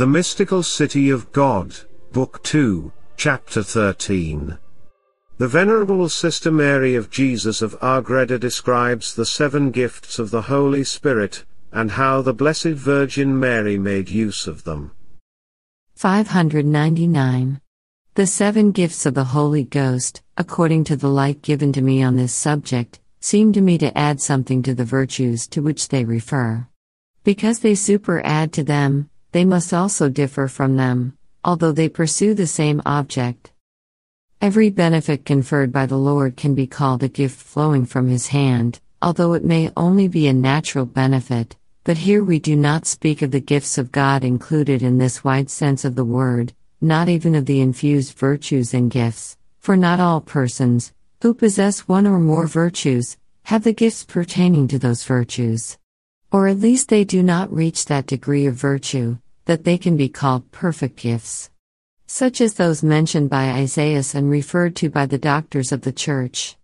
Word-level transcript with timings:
The 0.00 0.06
Mystical 0.06 0.62
City 0.62 1.10
of 1.10 1.30
God, 1.30 1.76
Book 2.10 2.42
2, 2.42 2.90
Chapter 3.18 3.62
13. 3.62 4.56
The 5.36 5.46
Venerable 5.46 6.08
Sister 6.08 6.50
Mary 6.50 6.94
of 6.94 7.10
Jesus 7.10 7.60
of 7.60 7.76
Agreda 7.82 8.38
describes 8.38 9.14
the 9.14 9.26
seven 9.26 9.70
gifts 9.70 10.18
of 10.18 10.30
the 10.30 10.40
Holy 10.40 10.84
Spirit, 10.84 11.44
and 11.70 11.90
how 11.90 12.22
the 12.22 12.32
Blessed 12.32 12.68
Virgin 12.68 13.38
Mary 13.38 13.76
made 13.76 14.08
use 14.08 14.46
of 14.46 14.64
them. 14.64 14.92
599. 15.96 17.60
The 18.14 18.26
seven 18.26 18.72
gifts 18.72 19.04
of 19.04 19.12
the 19.12 19.24
Holy 19.24 19.64
Ghost, 19.64 20.22
according 20.38 20.84
to 20.84 20.96
the 20.96 21.10
light 21.10 21.42
given 21.42 21.74
to 21.74 21.82
me 21.82 22.02
on 22.02 22.16
this 22.16 22.32
subject, 22.32 23.00
seem 23.20 23.52
to 23.52 23.60
me 23.60 23.76
to 23.76 23.98
add 23.98 24.22
something 24.22 24.62
to 24.62 24.72
the 24.72 24.86
virtues 24.86 25.46
to 25.48 25.60
which 25.60 25.88
they 25.88 26.06
refer. 26.06 26.66
Because 27.22 27.58
they 27.58 27.72
superadd 27.72 28.52
to 28.52 28.64
them, 28.64 29.09
they 29.32 29.44
must 29.44 29.72
also 29.72 30.08
differ 30.08 30.48
from 30.48 30.76
them, 30.76 31.16
although 31.44 31.72
they 31.72 31.88
pursue 31.88 32.34
the 32.34 32.46
same 32.46 32.82
object. 32.84 33.52
Every 34.40 34.70
benefit 34.70 35.24
conferred 35.24 35.70
by 35.70 35.86
the 35.86 35.98
Lord 35.98 36.36
can 36.36 36.54
be 36.54 36.66
called 36.66 37.02
a 37.02 37.08
gift 37.08 37.38
flowing 37.38 37.84
from 37.84 38.08
His 38.08 38.28
hand, 38.28 38.80
although 39.02 39.34
it 39.34 39.44
may 39.44 39.70
only 39.76 40.08
be 40.08 40.26
a 40.28 40.32
natural 40.32 40.86
benefit, 40.86 41.56
but 41.84 41.98
here 41.98 42.24
we 42.24 42.38
do 42.38 42.56
not 42.56 42.86
speak 42.86 43.22
of 43.22 43.30
the 43.30 43.40
gifts 43.40 43.78
of 43.78 43.92
God 43.92 44.24
included 44.24 44.82
in 44.82 44.98
this 44.98 45.22
wide 45.24 45.50
sense 45.50 45.84
of 45.84 45.94
the 45.94 46.04
word, 46.04 46.52
not 46.80 47.08
even 47.08 47.34
of 47.34 47.46
the 47.46 47.60
infused 47.60 48.16
virtues 48.16 48.74
and 48.74 48.90
gifts, 48.90 49.36
for 49.58 49.76
not 49.76 50.00
all 50.00 50.20
persons, 50.20 50.92
who 51.22 51.34
possess 51.34 51.80
one 51.80 52.06
or 52.06 52.18
more 52.18 52.46
virtues, 52.46 53.16
have 53.44 53.64
the 53.64 53.72
gifts 53.72 54.04
pertaining 54.04 54.68
to 54.68 54.78
those 54.78 55.04
virtues. 55.04 55.76
Or 56.32 56.46
at 56.46 56.60
least 56.60 56.88
they 56.88 57.02
do 57.02 57.22
not 57.24 57.52
reach 57.52 57.86
that 57.86 58.06
degree 58.06 58.46
of 58.46 58.54
virtue, 58.54 59.18
that 59.46 59.64
they 59.64 59.76
can 59.76 59.96
be 59.96 60.08
called 60.08 60.52
perfect 60.52 60.96
gifts. 60.96 61.50
Such 62.06 62.40
as 62.40 62.54
those 62.54 62.84
mentioned 62.84 63.30
by 63.30 63.50
Isaiah 63.50 64.04
and 64.14 64.30
referred 64.30 64.76
to 64.76 64.90
by 64.90 65.06
the 65.06 65.18
doctors 65.18 65.72
of 65.72 65.80
the 65.80 65.92
Church. 65.92 66.56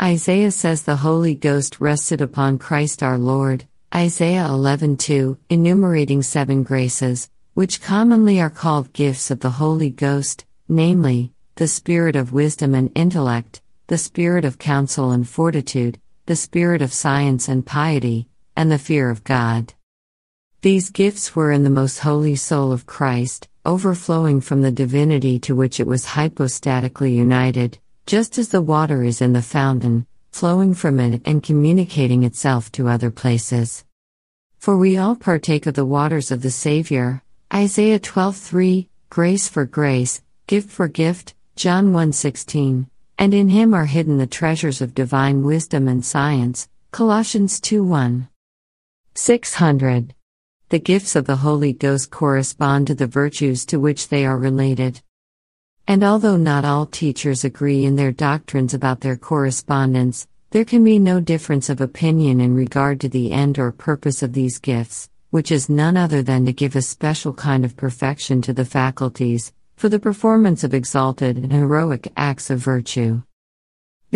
Isaiah 0.00 0.52
says 0.52 0.82
the 0.82 0.96
Holy 0.96 1.34
Ghost 1.34 1.80
rested 1.80 2.20
upon 2.20 2.58
Christ 2.58 3.02
our 3.02 3.18
Lord, 3.18 3.66
Isaiah 3.92 4.46
11:2, 4.46 5.36
enumerating 5.50 6.22
seven 6.22 6.62
graces, 6.62 7.28
which 7.54 7.80
commonly 7.80 8.40
are 8.40 8.50
called 8.50 8.92
gifts 8.92 9.30
of 9.30 9.40
the 9.40 9.52
Holy 9.62 9.90
Ghost, 9.90 10.44
namely, 10.68 11.32
the 11.56 11.66
spirit 11.66 12.14
of 12.14 12.32
wisdom 12.32 12.74
and 12.74 12.92
intellect, 12.94 13.62
the 13.88 13.98
spirit 13.98 14.44
of 14.44 14.58
counsel 14.58 15.10
and 15.10 15.28
fortitude, 15.28 15.98
the 16.26 16.36
spirit 16.36 16.82
of 16.82 16.92
science 16.92 17.48
and 17.48 17.64
piety, 17.64 18.28
and 18.56 18.72
the 18.72 18.78
fear 18.78 19.10
of 19.10 19.22
God. 19.22 19.74
These 20.62 20.90
gifts 20.90 21.36
were 21.36 21.52
in 21.52 21.62
the 21.62 21.70
most 21.70 22.00
holy 22.00 22.34
soul 22.34 22.72
of 22.72 22.86
Christ, 22.86 23.48
overflowing 23.64 24.40
from 24.40 24.62
the 24.62 24.72
divinity 24.72 25.38
to 25.40 25.54
which 25.54 25.78
it 25.78 25.86
was 25.86 26.06
hypostatically 26.06 27.14
united, 27.14 27.78
just 28.06 28.38
as 28.38 28.48
the 28.48 28.62
water 28.62 29.04
is 29.04 29.20
in 29.20 29.32
the 29.32 29.42
fountain, 29.42 30.06
flowing 30.32 30.74
from 30.74 30.98
it 30.98 31.22
and 31.24 31.42
communicating 31.42 32.22
itself 32.22 32.72
to 32.72 32.88
other 32.88 33.10
places. 33.10 33.84
For 34.58 34.76
we 34.76 34.96
all 34.96 35.16
partake 35.16 35.66
of 35.66 35.74
the 35.74 35.84
waters 35.84 36.30
of 36.30 36.42
the 36.42 36.50
Savior, 36.50 37.22
Isaiah 37.52 38.00
12:3, 38.00 38.88
grace 39.10 39.48
for 39.48 39.64
grace, 39.64 40.22
gift 40.46 40.70
for 40.70 40.88
gift, 40.88 41.34
John 41.54 41.92
1:16, 41.92 42.86
and 43.18 43.34
in 43.34 43.48
him 43.50 43.74
are 43.74 43.86
hidden 43.86 44.18
the 44.18 44.26
treasures 44.26 44.80
of 44.80 44.94
divine 44.94 45.42
wisdom 45.42 45.88
and 45.88 46.04
science, 46.04 46.68
Colossians 46.90 47.60
2:1. 47.60 48.28
600. 49.16 50.14
The 50.68 50.78
gifts 50.78 51.16
of 51.16 51.24
the 51.24 51.36
Holy 51.36 51.72
Ghost 51.72 52.10
correspond 52.10 52.86
to 52.86 52.94
the 52.94 53.06
virtues 53.06 53.66
to 53.66 53.80
which 53.80 54.08
they 54.08 54.24
are 54.24 54.38
related. 54.38 55.02
And 55.88 56.04
although 56.04 56.36
not 56.36 56.64
all 56.64 56.86
teachers 56.86 57.44
agree 57.44 57.84
in 57.84 57.96
their 57.96 58.12
doctrines 58.12 58.74
about 58.74 59.00
their 59.00 59.16
correspondence, 59.16 60.26
there 60.50 60.64
can 60.64 60.84
be 60.84 60.98
no 60.98 61.20
difference 61.20 61.68
of 61.68 61.80
opinion 61.80 62.40
in 62.40 62.54
regard 62.54 63.00
to 63.00 63.08
the 63.08 63.32
end 63.32 63.58
or 63.58 63.72
purpose 63.72 64.22
of 64.22 64.32
these 64.32 64.58
gifts 64.58 65.08
which 65.36 65.50
is 65.50 65.68
none 65.68 65.98
other 65.98 66.22
than 66.22 66.46
to 66.46 66.52
give 66.52 66.76
a 66.76 66.80
special 66.80 67.32
kind 67.34 67.64
of 67.64 67.76
perfection 67.76 68.40
to 68.40 68.54
the 68.54 68.64
faculties, 68.64 69.52
for 69.76 69.90
the 69.90 69.98
performance 69.98 70.64
of 70.64 70.72
exalted 70.72 71.36
and 71.36 71.52
heroic 71.52 72.10
acts 72.16 72.48
of 72.48 72.58
virtue. 72.58 73.20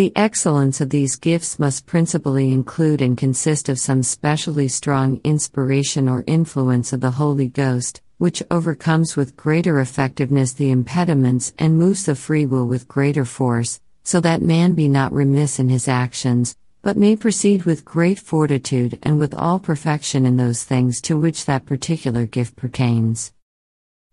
The 0.01 0.17
excellence 0.17 0.81
of 0.81 0.89
these 0.89 1.17
gifts 1.17 1.59
must 1.59 1.85
principally 1.85 2.53
include 2.53 3.03
and 3.03 3.19
consist 3.19 3.69
of 3.69 3.79
some 3.79 4.03
specially 4.03 4.67
strong 4.67 5.21
inspiration 5.25 6.09
or 6.09 6.25
influence 6.27 6.95
of 6.95 7.03
the 7.03 7.11
Holy 7.11 7.49
Ghost, 7.49 8.01
which 8.17 8.43
overcomes 8.51 9.15
with 9.15 9.37
greater 9.37 9.79
effectiveness 9.79 10.55
the 10.55 10.71
impediments 10.71 11.53
and 11.59 11.79
moves 11.79 12.07
the 12.07 12.15
free 12.15 12.47
will 12.47 12.67
with 12.67 12.89
greater 12.89 13.27
force, 13.27 13.79
so 14.03 14.21
that 14.21 14.41
man 14.41 14.73
be 14.73 14.89
not 14.89 15.13
remiss 15.13 15.59
in 15.59 15.69
his 15.69 15.87
actions, 15.87 16.57
but 16.81 16.97
may 16.97 17.15
proceed 17.15 17.65
with 17.65 17.85
great 17.85 18.19
fortitude 18.19 18.99
and 19.03 19.19
with 19.19 19.35
all 19.35 19.59
perfection 19.59 20.25
in 20.25 20.39
those 20.39 20.65
things 20.65 21.03
to 21.03 21.21
which 21.21 21.45
that 21.45 21.67
particular 21.67 22.25
gift 22.25 22.57
pertains. 22.57 23.35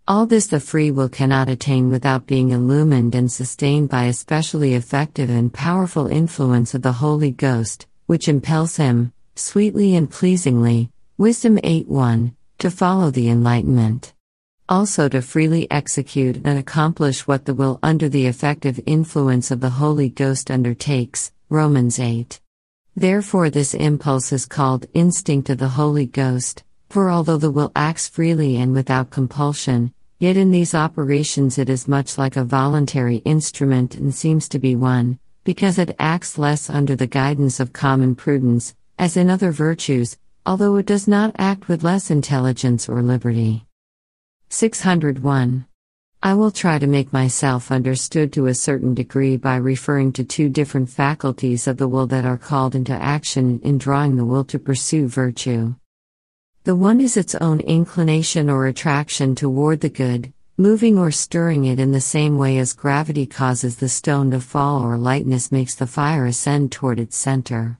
All 0.09 0.25
this 0.25 0.47
the 0.47 0.61
free 0.61 0.89
will 0.89 1.09
cannot 1.09 1.49
attain 1.49 1.89
without 1.89 2.27
being 2.27 2.51
illumined 2.51 3.13
and 3.13 3.29
sustained 3.29 3.89
by 3.89 4.05
a 4.05 4.13
specially 4.13 4.73
effective 4.73 5.29
and 5.29 5.51
powerful 5.51 6.07
influence 6.07 6.73
of 6.73 6.81
the 6.81 6.93
Holy 6.93 7.31
Ghost, 7.31 7.87
which 8.05 8.29
impels 8.29 8.77
him, 8.77 9.11
sweetly 9.35 9.97
and 9.97 10.09
pleasingly, 10.09 10.89
Wisdom 11.17 11.59
8 11.61 11.89
1, 11.89 12.33
to 12.59 12.71
follow 12.71 13.11
the 13.11 13.27
enlightenment. 13.27 14.13
Also 14.69 15.09
to 15.09 15.21
freely 15.21 15.69
execute 15.69 16.37
and 16.37 16.57
accomplish 16.57 17.27
what 17.27 17.43
the 17.43 17.53
will 17.53 17.77
under 17.83 18.07
the 18.07 18.27
effective 18.27 18.79
influence 18.85 19.51
of 19.51 19.59
the 19.59 19.71
Holy 19.71 20.07
Ghost 20.07 20.49
undertakes, 20.49 21.33
Romans 21.49 21.99
8. 21.99 22.39
Therefore, 22.95 23.49
this 23.49 23.73
impulse 23.73 24.31
is 24.31 24.45
called 24.45 24.85
instinct 24.93 25.49
of 25.49 25.57
the 25.57 25.75
Holy 25.75 26.05
Ghost, 26.05 26.63
for 26.89 27.09
although 27.09 27.37
the 27.37 27.51
will 27.51 27.73
acts 27.75 28.07
freely 28.07 28.55
and 28.55 28.71
without 28.71 29.09
compulsion, 29.09 29.93
yet 30.19 30.35
in 30.35 30.51
these 30.51 30.73
operations 30.73 31.57
it 31.57 31.69
is 31.69 31.87
much 31.87 32.17
like 32.17 32.35
a 32.35 32.43
voluntary 32.43 33.17
instrument 33.17 33.95
and 33.95 34.13
seems 34.13 34.49
to 34.49 34.57
be 34.57 34.75
one, 34.75 35.19
because 35.43 35.77
it 35.77 35.95
acts 35.99 36.37
less 36.37 36.69
under 36.69 36.95
the 36.95 37.07
guidance 37.07 37.59
of 37.59 37.71
common 37.71 38.15
prudence, 38.15 38.75
as 38.97 39.15
in 39.15 39.29
other 39.29 39.51
virtues, 39.51 40.17
although 40.45 40.75
it 40.77 40.85
does 40.85 41.07
not 41.07 41.35
act 41.37 41.67
with 41.67 41.83
less 41.83 42.09
intelligence 42.09 42.89
or 42.89 43.01
liberty. 43.01 43.65
601. 44.49 45.65
I 46.23 46.33
will 46.33 46.51
try 46.51 46.79
to 46.79 46.87
make 46.87 47.13
myself 47.13 47.71
understood 47.71 48.33
to 48.33 48.47
a 48.47 48.55
certain 48.55 48.95
degree 48.95 49.37
by 49.37 49.57
referring 49.57 50.13
to 50.13 50.23
two 50.23 50.49
different 50.49 50.89
faculties 50.89 51.67
of 51.67 51.77
the 51.77 51.87
will 51.87 52.07
that 52.07 52.25
are 52.25 52.39
called 52.39 52.73
into 52.73 52.93
action 52.93 53.59
in 53.63 53.77
drawing 53.77 54.15
the 54.15 54.25
will 54.25 54.43
to 54.45 54.57
pursue 54.57 55.07
virtue. 55.07 55.75
The 56.67 56.75
one 56.75 56.99
is 56.99 57.15
its 57.15 57.33
own 57.33 57.61
inclination 57.61 58.49
or 58.49 58.67
attraction 58.67 59.35
toward 59.35 59.79
the 59.79 59.87
good, 59.87 60.33
moving 60.57 60.97
or 60.97 61.11
stirring 61.11 61.63
it 61.63 61.79
in 61.79 61.93
the 61.93 62.01
same 62.01 62.37
way 62.37 62.57
as 62.57 62.73
gravity 62.73 63.25
causes 63.25 63.77
the 63.77 63.87
stone 63.87 64.31
to 64.31 64.41
fall 64.41 64.83
or 64.83 64.97
lightness 64.97 65.49
makes 65.49 65.75
the 65.75 65.87
fire 65.87 66.25
ascend 66.25 66.73
toward 66.73 66.99
its 66.99 67.15
center. 67.15 67.79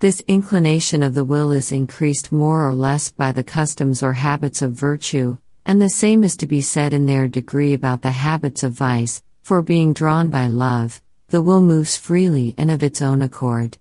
This 0.00 0.20
inclination 0.26 1.04
of 1.04 1.14
the 1.14 1.24
will 1.24 1.52
is 1.52 1.70
increased 1.70 2.32
more 2.32 2.66
or 2.66 2.74
less 2.74 3.12
by 3.12 3.30
the 3.30 3.44
customs 3.44 4.02
or 4.02 4.14
habits 4.14 4.62
of 4.62 4.72
virtue, 4.72 5.38
and 5.64 5.80
the 5.80 5.88
same 5.88 6.24
is 6.24 6.36
to 6.38 6.46
be 6.48 6.60
said 6.60 6.92
in 6.92 7.06
their 7.06 7.28
degree 7.28 7.72
about 7.72 8.02
the 8.02 8.10
habits 8.10 8.64
of 8.64 8.72
vice, 8.72 9.22
for 9.42 9.62
being 9.62 9.92
drawn 9.92 10.28
by 10.28 10.48
love, 10.48 11.00
the 11.28 11.40
will 11.40 11.62
moves 11.62 11.96
freely 11.96 12.52
and 12.58 12.68
of 12.68 12.82
its 12.82 13.00
own 13.00 13.22
accord. 13.22 13.78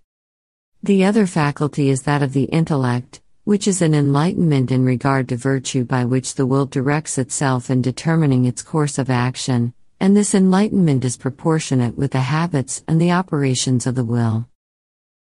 The 0.83 1.05
other 1.05 1.25
faculty 1.25 1.89
is 1.89 2.03
that 2.03 2.21
of 2.21 2.33
the 2.33 2.43
intellect, 2.43 3.20
which 3.43 3.67
is 3.67 3.81
an 3.81 3.95
enlightenment 3.95 4.71
in 4.71 4.85
regard 4.85 5.27
to 5.27 5.35
virtue 5.35 5.83
by 5.83 6.05
which 6.05 6.35
the 6.35 6.45
will 6.45 6.65
directs 6.65 7.17
itself 7.17 7.69
in 7.69 7.81
determining 7.81 8.45
its 8.45 8.61
course 8.61 8.97
of 8.97 9.09
action, 9.09 9.73
and 9.99 10.15
this 10.15 10.35
enlightenment 10.35 11.03
is 11.03 11.17
proportionate 11.17 11.97
with 11.97 12.11
the 12.11 12.19
habits 12.21 12.83
and 12.87 13.01
the 13.01 13.11
operations 13.11 13.87
of 13.87 13.95
the 13.95 14.05
will. 14.05 14.47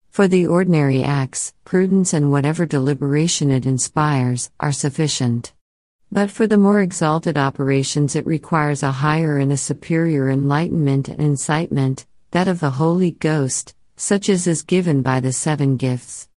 For 0.10 0.28
the 0.28 0.48
ordinary 0.48 1.04
acts, 1.04 1.54
prudence 1.64 2.14
and 2.14 2.32
whatever 2.32 2.66
deliberation 2.66 3.52
it 3.52 3.66
inspires 3.66 4.52
are 4.60 4.72
sufficient. 4.72 5.54
But 6.12 6.32
for 6.32 6.48
the 6.48 6.58
more 6.58 6.82
exalted 6.82 7.38
operations, 7.38 8.16
it 8.16 8.26
requires 8.26 8.84
a 8.84 8.92
higher 8.92 9.38
and 9.38 9.52
a 9.52 9.58
superior 9.58 10.30
enlightenment 10.30 11.08
and 11.08 11.22
incitement, 11.22 12.08
that 12.32 12.48
of 12.48 12.60
the 12.60 12.72
Holy 12.72 13.12
Ghost, 13.12 13.76
such 13.96 14.28
as 14.28 14.48
is 14.48 14.64
given 14.64 15.02
by 15.02 15.20
the 15.20 15.32
seven 15.32 15.78
gifts. 15.78 16.28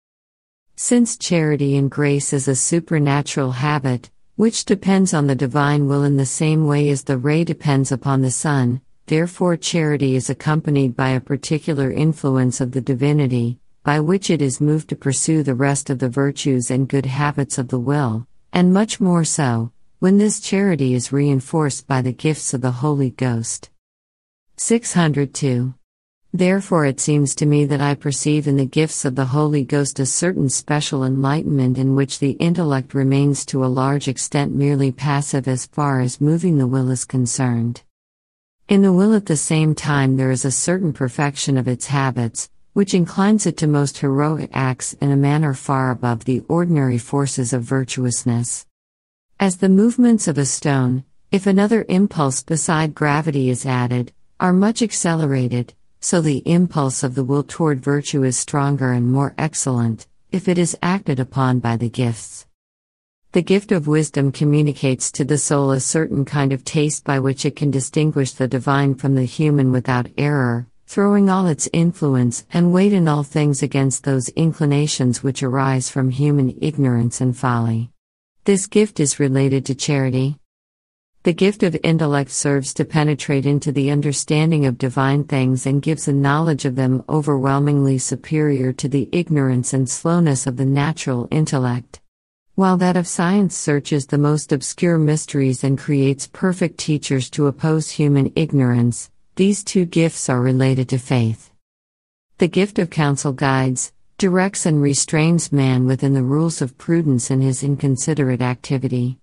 Since 0.75 1.17
charity 1.17 1.77
and 1.77 1.89
grace 1.89 2.33
is 2.33 2.47
a 2.47 2.55
supernatural 2.55 3.51
habit, 3.51 4.09
which 4.35 4.65
depends 4.65 5.13
on 5.13 5.27
the 5.27 5.35
divine 5.35 5.87
will 5.87 6.03
in 6.03 6.17
the 6.17 6.25
same 6.25 6.67
way 6.67 6.89
as 6.89 7.03
the 7.03 7.17
ray 7.17 7.43
depends 7.43 7.91
upon 7.91 8.21
the 8.21 8.31
sun, 8.31 8.81
therefore 9.05 9.55
charity 9.55 10.15
is 10.15 10.29
accompanied 10.29 10.95
by 10.95 11.09
a 11.09 11.19
particular 11.19 11.91
influence 11.91 12.59
of 12.59 12.71
the 12.71 12.81
divinity, 12.81 13.59
by 13.83 13.99
which 13.99 14.29
it 14.29 14.41
is 14.41 14.59
moved 14.59 14.89
to 14.89 14.95
pursue 14.95 15.43
the 15.43 15.55
rest 15.55 15.89
of 15.89 15.99
the 15.99 16.09
virtues 16.09 16.71
and 16.71 16.89
good 16.89 17.05
habits 17.05 17.57
of 17.57 17.67
the 17.67 17.79
will 17.79 18.27
and 18.53 18.71
much 18.71 19.01
more 19.01 19.23
so, 19.23 19.71
when 19.99 20.19
this 20.19 20.39
charity 20.39 20.93
is 20.93 21.11
reinforced 21.11 21.87
by 21.87 22.01
the 22.01 22.13
gifts 22.13 22.53
of 22.53 22.61
the 22.61 22.71
Holy 22.71 23.09
Ghost. 23.09 23.71
602. 24.57 25.73
Therefore, 26.35 26.83
it 26.83 26.99
seems 26.99 27.35
to 27.35 27.45
me 27.45 27.63
that 27.65 27.79
I 27.79 27.93
perceive 27.93 28.47
in 28.47 28.57
the 28.57 28.65
gifts 28.65 29.05
of 29.05 29.13
the 29.13 29.25
Holy 29.25 29.63
Ghost 29.63 29.99
a 29.99 30.05
certain 30.07 30.49
special 30.49 31.03
enlightenment 31.03 31.77
in 31.77 31.93
which 31.95 32.17
the 32.17 32.31
intellect 32.31 32.95
remains 32.95 33.45
to 33.45 33.63
a 33.63 33.67
large 33.67 34.07
extent 34.07 34.55
merely 34.55 34.91
passive 34.91 35.47
as 35.47 35.67
far 35.67 35.99
as 35.99 36.19
moving 36.19 36.57
the 36.57 36.65
will 36.65 36.89
is 36.89 37.05
concerned. 37.05 37.83
In 38.67 38.81
the 38.81 38.91
will, 38.91 39.13
at 39.13 39.27
the 39.27 39.37
same 39.37 39.75
time, 39.75 40.17
there 40.17 40.31
is 40.31 40.43
a 40.43 40.49
certain 40.49 40.91
perfection 40.91 41.55
of 41.55 41.67
its 41.67 41.85
habits, 41.85 42.49
which 42.73 42.95
inclines 42.95 43.45
it 43.45 43.55
to 43.57 43.67
most 43.67 43.99
heroic 43.99 44.49
acts 44.53 44.93
in 44.93 45.11
a 45.11 45.15
manner 45.15 45.53
far 45.53 45.91
above 45.91 46.25
the 46.25 46.41
ordinary 46.47 46.97
forces 46.97 47.53
of 47.53 47.61
virtuousness. 47.61 48.65
As 49.39 49.57
the 49.57 49.69
movements 49.69 50.27
of 50.27 50.39
a 50.39 50.45
stone, 50.45 51.03
if 51.31 51.45
another 51.45 51.85
impulse 51.87 52.41
beside 52.41 52.95
gravity 52.95 53.51
is 53.51 53.67
added, 53.67 54.11
are 54.39 54.53
much 54.53 54.81
accelerated, 54.81 55.75
so 56.03 56.19
the 56.19 56.43
impulse 56.45 57.01
of 57.01 57.15
the 57.15 57.23
will 57.23 57.43
toward 57.43 57.81
virtue 57.81 58.23
is 58.23 58.35
stronger 58.35 58.91
and 58.91 59.09
more 59.09 59.33
excellent, 59.37 60.05
if 60.33 60.49
it 60.49 60.57
is 60.57 60.77
acted 60.83 61.17
upon 61.17 61.59
by 61.59 61.77
the 61.77 61.87
gifts. 61.87 62.45
The 63.31 63.41
gift 63.41 63.71
of 63.71 63.87
wisdom 63.87 64.33
communicates 64.33 65.13
to 65.13 65.23
the 65.23 65.37
soul 65.37 65.71
a 65.71 65.79
certain 65.79 66.25
kind 66.25 66.51
of 66.51 66.65
taste 66.65 67.05
by 67.05 67.19
which 67.19 67.45
it 67.45 67.55
can 67.55 67.71
distinguish 67.71 68.33
the 68.33 68.49
divine 68.49 68.95
from 68.95 69.15
the 69.15 69.23
human 69.23 69.71
without 69.71 70.09
error, 70.17 70.67
throwing 70.87 71.29
all 71.29 71.47
its 71.47 71.69
influence 71.71 72.45
and 72.51 72.73
weight 72.73 72.91
in 72.91 73.07
all 73.07 73.23
things 73.23 73.63
against 73.63 74.03
those 74.03 74.27
inclinations 74.29 75.23
which 75.23 75.41
arise 75.41 75.89
from 75.89 76.09
human 76.09 76.53
ignorance 76.61 77.21
and 77.21 77.37
folly. 77.37 77.91
This 78.43 78.67
gift 78.67 78.99
is 78.99 79.21
related 79.21 79.65
to 79.67 79.73
charity. 79.73 80.37
The 81.23 81.31
gift 81.31 81.63
of 81.63 81.77
intellect 81.83 82.31
serves 82.31 82.73
to 82.73 82.83
penetrate 82.83 83.45
into 83.45 83.71
the 83.71 83.91
understanding 83.91 84.65
of 84.65 84.77
divine 84.77 85.23
things 85.23 85.65
and 85.65 85.81
gives 85.81 86.09
a 86.09 86.11
knowledge 86.11 86.65
of 86.65 86.75
them 86.75 87.01
overwhelmingly 87.07 87.97
superior 87.97 88.73
to 88.73 88.89
the 88.89 89.07
ignorance 89.13 89.71
and 89.73 89.89
slowness 89.89 90.45
of 90.45 90.57
the 90.57 90.65
natural 90.65 91.29
intellect. 91.31 92.01
While 92.55 92.75
that 92.75 92.97
of 92.97 93.07
science 93.07 93.55
searches 93.55 94.07
the 94.07 94.17
most 94.17 94.51
obscure 94.51 94.97
mysteries 94.97 95.63
and 95.63 95.79
creates 95.79 96.27
perfect 96.27 96.77
teachers 96.77 97.29
to 97.29 97.47
oppose 97.47 97.91
human 97.91 98.33
ignorance, 98.35 99.09
these 99.37 99.63
two 99.63 99.85
gifts 99.85 100.27
are 100.27 100.41
related 100.41 100.89
to 100.89 100.97
faith. 100.97 101.51
The 102.39 102.49
gift 102.49 102.79
of 102.79 102.89
counsel 102.89 103.31
guides, 103.31 103.93
directs, 104.17 104.65
and 104.65 104.81
restrains 104.81 105.53
man 105.53 105.85
within 105.85 106.15
the 106.15 106.21
rules 106.21 106.61
of 106.61 106.77
prudence 106.77 107.31
in 107.31 107.39
his 107.39 107.63
inconsiderate 107.63 108.41
activity. 108.41 109.19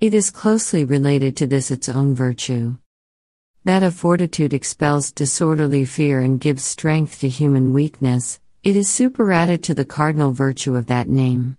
It 0.00 0.14
is 0.14 0.30
closely 0.30 0.86
related 0.86 1.36
to 1.36 1.46
this 1.46 1.70
its 1.70 1.86
own 1.86 2.14
virtue. 2.14 2.78
That 3.64 3.82
of 3.82 3.94
fortitude 3.94 4.54
expels 4.54 5.12
disorderly 5.12 5.84
fear 5.84 6.20
and 6.20 6.40
gives 6.40 6.64
strength 6.64 7.20
to 7.20 7.28
human 7.28 7.74
weakness, 7.74 8.40
it 8.64 8.76
is 8.76 8.88
superadded 8.88 9.62
to 9.64 9.74
the 9.74 9.84
cardinal 9.84 10.32
virtue 10.32 10.74
of 10.74 10.86
that 10.86 11.10
name. 11.10 11.58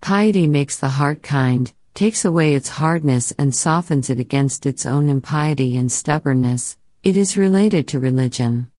Piety 0.00 0.48
makes 0.48 0.76
the 0.76 0.88
heart 0.88 1.22
kind, 1.22 1.72
takes 1.94 2.24
away 2.24 2.56
its 2.56 2.68
hardness 2.68 3.30
and 3.38 3.54
softens 3.54 4.10
it 4.10 4.18
against 4.18 4.66
its 4.66 4.84
own 4.84 5.08
impiety 5.08 5.76
and 5.76 5.92
stubbornness, 5.92 6.76
it 7.04 7.16
is 7.16 7.36
related 7.36 7.86
to 7.86 8.00
religion. 8.00 8.72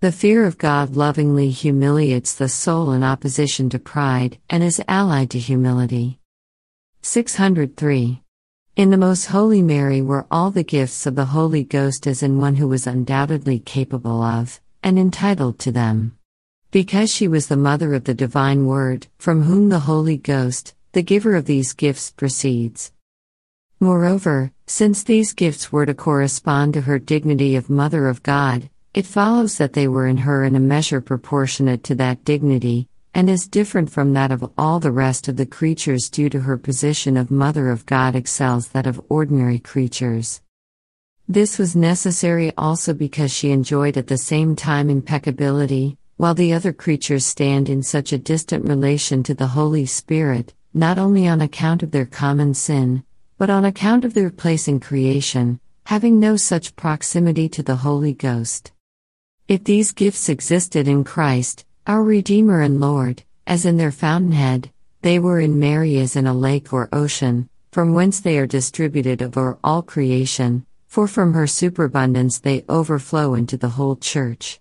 The 0.00 0.12
fear 0.12 0.46
of 0.46 0.56
God 0.56 0.96
lovingly 0.96 1.50
humiliates 1.50 2.34
the 2.34 2.48
soul 2.48 2.92
in 2.92 3.02
opposition 3.02 3.68
to 3.68 3.78
pride 3.78 4.38
and 4.48 4.62
is 4.64 4.82
allied 4.88 5.28
to 5.32 5.38
humility. 5.38 6.17
603. 7.02 8.22
In 8.76 8.90
the 8.90 8.96
Most 8.96 9.26
Holy 9.26 9.62
Mary 9.62 10.02
were 10.02 10.26
all 10.30 10.50
the 10.50 10.62
gifts 10.62 11.06
of 11.06 11.14
the 11.14 11.24
Holy 11.24 11.64
Ghost 11.64 12.06
as 12.06 12.22
in 12.22 12.38
one 12.38 12.56
who 12.56 12.68
was 12.68 12.86
undoubtedly 12.86 13.60
capable 13.60 14.22
of, 14.22 14.60
and 14.82 14.98
entitled 14.98 15.58
to 15.60 15.72
them. 15.72 16.16
Because 16.70 17.10
she 17.12 17.26
was 17.26 17.46
the 17.46 17.56
mother 17.56 17.94
of 17.94 18.04
the 18.04 18.14
Divine 18.14 18.66
Word, 18.66 19.06
from 19.18 19.42
whom 19.42 19.68
the 19.68 19.80
Holy 19.80 20.16
Ghost, 20.16 20.74
the 20.92 21.02
giver 21.02 21.34
of 21.34 21.46
these 21.46 21.72
gifts, 21.72 22.10
proceeds. 22.10 22.92
Moreover, 23.80 24.52
since 24.66 25.02
these 25.02 25.32
gifts 25.32 25.72
were 25.72 25.86
to 25.86 25.94
correspond 25.94 26.74
to 26.74 26.82
her 26.82 26.98
dignity 26.98 27.56
of 27.56 27.70
Mother 27.70 28.08
of 28.08 28.22
God, 28.22 28.68
it 28.92 29.06
follows 29.06 29.56
that 29.58 29.72
they 29.72 29.88
were 29.88 30.06
in 30.06 30.18
her 30.18 30.44
in 30.44 30.56
a 30.56 30.60
measure 30.60 31.00
proportionate 31.00 31.84
to 31.84 31.94
that 31.94 32.24
dignity, 32.24 32.88
and 33.18 33.28
is 33.28 33.48
different 33.48 33.90
from 33.90 34.12
that 34.12 34.30
of 34.30 34.48
all 34.56 34.78
the 34.78 34.92
rest 34.92 35.26
of 35.26 35.36
the 35.36 35.44
creatures 35.44 36.08
due 36.08 36.30
to 36.30 36.38
her 36.38 36.56
position 36.56 37.16
of 37.16 37.32
Mother 37.32 37.68
of 37.68 37.84
God 37.84 38.14
excels 38.14 38.68
that 38.68 38.86
of 38.86 39.04
ordinary 39.08 39.58
creatures. 39.58 40.40
This 41.26 41.58
was 41.58 41.74
necessary 41.74 42.52
also 42.56 42.94
because 42.94 43.32
she 43.32 43.50
enjoyed 43.50 43.96
at 43.96 44.06
the 44.06 44.16
same 44.16 44.54
time 44.54 44.88
impeccability, 44.88 45.98
while 46.16 46.36
the 46.36 46.52
other 46.52 46.72
creatures 46.72 47.26
stand 47.26 47.68
in 47.68 47.82
such 47.82 48.12
a 48.12 48.18
distant 48.18 48.68
relation 48.68 49.24
to 49.24 49.34
the 49.34 49.48
Holy 49.48 49.84
Spirit, 49.84 50.54
not 50.72 50.96
only 50.96 51.26
on 51.26 51.40
account 51.40 51.82
of 51.82 51.90
their 51.90 52.06
common 52.06 52.54
sin, 52.54 53.02
but 53.36 53.50
on 53.50 53.64
account 53.64 54.04
of 54.04 54.14
their 54.14 54.30
place 54.30 54.68
in 54.68 54.78
creation, 54.78 55.58
having 55.86 56.20
no 56.20 56.36
such 56.36 56.76
proximity 56.76 57.48
to 57.48 57.64
the 57.64 57.82
Holy 57.82 58.12
Ghost. 58.12 58.70
If 59.48 59.64
these 59.64 59.90
gifts 59.90 60.28
existed 60.28 60.86
in 60.86 61.02
Christ, 61.02 61.64
our 61.88 62.02
Redeemer 62.02 62.60
and 62.60 62.82
Lord, 62.82 63.22
as 63.46 63.64
in 63.64 63.78
their 63.78 63.90
fountainhead, 63.90 64.70
they 65.00 65.18
were 65.18 65.40
in 65.40 65.58
Mary 65.58 65.96
as 66.00 66.16
in 66.16 66.26
a 66.26 66.34
lake 66.34 66.70
or 66.70 66.90
ocean, 66.92 67.48
from 67.72 67.94
whence 67.94 68.20
they 68.20 68.36
are 68.36 68.46
distributed 68.46 69.22
over 69.22 69.58
all 69.64 69.80
creation, 69.80 70.66
for 70.86 71.08
from 71.08 71.32
her 71.32 71.46
superabundance 71.46 72.40
they 72.40 72.62
overflow 72.68 73.32
into 73.32 73.56
the 73.56 73.70
whole 73.70 73.96
church. 73.96 74.60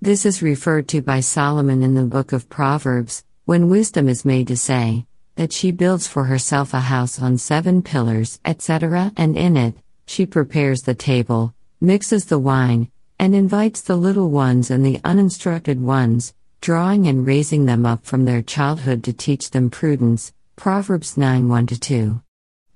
This 0.00 0.24
is 0.24 0.40
referred 0.40 0.86
to 0.88 1.02
by 1.02 1.18
Solomon 1.18 1.82
in 1.82 1.94
the 1.94 2.04
book 2.04 2.32
of 2.32 2.48
Proverbs, 2.48 3.24
when 3.44 3.68
wisdom 3.68 4.08
is 4.08 4.24
made 4.24 4.46
to 4.46 4.56
say, 4.56 5.04
that 5.34 5.52
she 5.52 5.72
builds 5.72 6.06
for 6.06 6.24
herself 6.24 6.72
a 6.72 6.78
house 6.78 7.20
on 7.20 7.38
seven 7.38 7.82
pillars, 7.82 8.38
etc., 8.44 9.10
and 9.16 9.36
in 9.36 9.56
it, 9.56 9.74
she 10.06 10.24
prepares 10.24 10.82
the 10.82 10.94
table, 10.94 11.56
mixes 11.80 12.26
the 12.26 12.38
wine, 12.38 12.88
and 13.18 13.34
invites 13.34 13.80
the 13.80 13.96
little 13.96 14.30
ones 14.30 14.70
and 14.70 14.84
the 14.84 15.00
uninstructed 15.02 15.80
ones, 15.80 16.34
drawing 16.60 17.06
and 17.06 17.26
raising 17.26 17.66
them 17.66 17.86
up 17.86 18.04
from 18.04 18.24
their 18.24 18.42
childhood 18.42 19.04
to 19.04 19.12
teach 19.12 19.50
them 19.50 19.70
prudence. 19.70 20.32
Proverbs 20.56 21.16
9 21.16 21.48
1 21.48 21.66
2. 21.66 22.22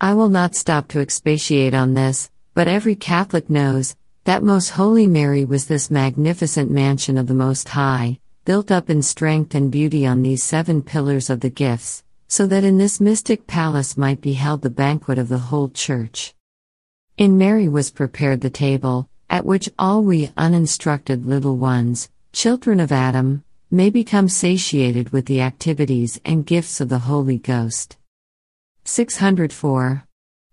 I 0.00 0.14
will 0.14 0.28
not 0.28 0.54
stop 0.54 0.88
to 0.88 1.00
expatiate 1.00 1.74
on 1.74 1.94
this, 1.94 2.30
but 2.54 2.68
every 2.68 2.94
Catholic 2.94 3.48
knows 3.48 3.96
that 4.24 4.42
Most 4.42 4.70
Holy 4.70 5.06
Mary 5.06 5.44
was 5.44 5.66
this 5.66 5.90
magnificent 5.90 6.70
mansion 6.70 7.16
of 7.16 7.26
the 7.26 7.34
Most 7.34 7.70
High, 7.70 8.18
built 8.44 8.70
up 8.70 8.90
in 8.90 9.02
strength 9.02 9.54
and 9.54 9.70
beauty 9.70 10.06
on 10.06 10.22
these 10.22 10.42
seven 10.42 10.82
pillars 10.82 11.30
of 11.30 11.40
the 11.40 11.50
gifts, 11.50 12.04
so 12.28 12.46
that 12.46 12.64
in 12.64 12.78
this 12.78 13.00
mystic 13.00 13.46
palace 13.46 13.96
might 13.96 14.20
be 14.20 14.34
held 14.34 14.62
the 14.62 14.70
banquet 14.70 15.18
of 15.18 15.28
the 15.28 15.38
whole 15.38 15.68
Church. 15.68 16.34
In 17.16 17.38
Mary 17.38 17.68
was 17.68 17.90
prepared 17.90 18.40
the 18.40 18.50
table, 18.50 19.08
at 19.28 19.44
which 19.44 19.68
all 19.78 20.02
we 20.02 20.32
uninstructed 20.36 21.26
little 21.26 21.56
ones, 21.56 22.10
children 22.32 22.80
of 22.80 22.92
Adam, 22.92 23.42
may 23.72 23.88
become 23.88 24.28
satiated 24.28 25.10
with 25.10 25.26
the 25.26 25.40
activities 25.40 26.20
and 26.24 26.44
gifts 26.44 26.80
of 26.80 26.88
the 26.88 26.98
Holy 26.98 27.38
Ghost. 27.38 27.96
604. 28.84 30.04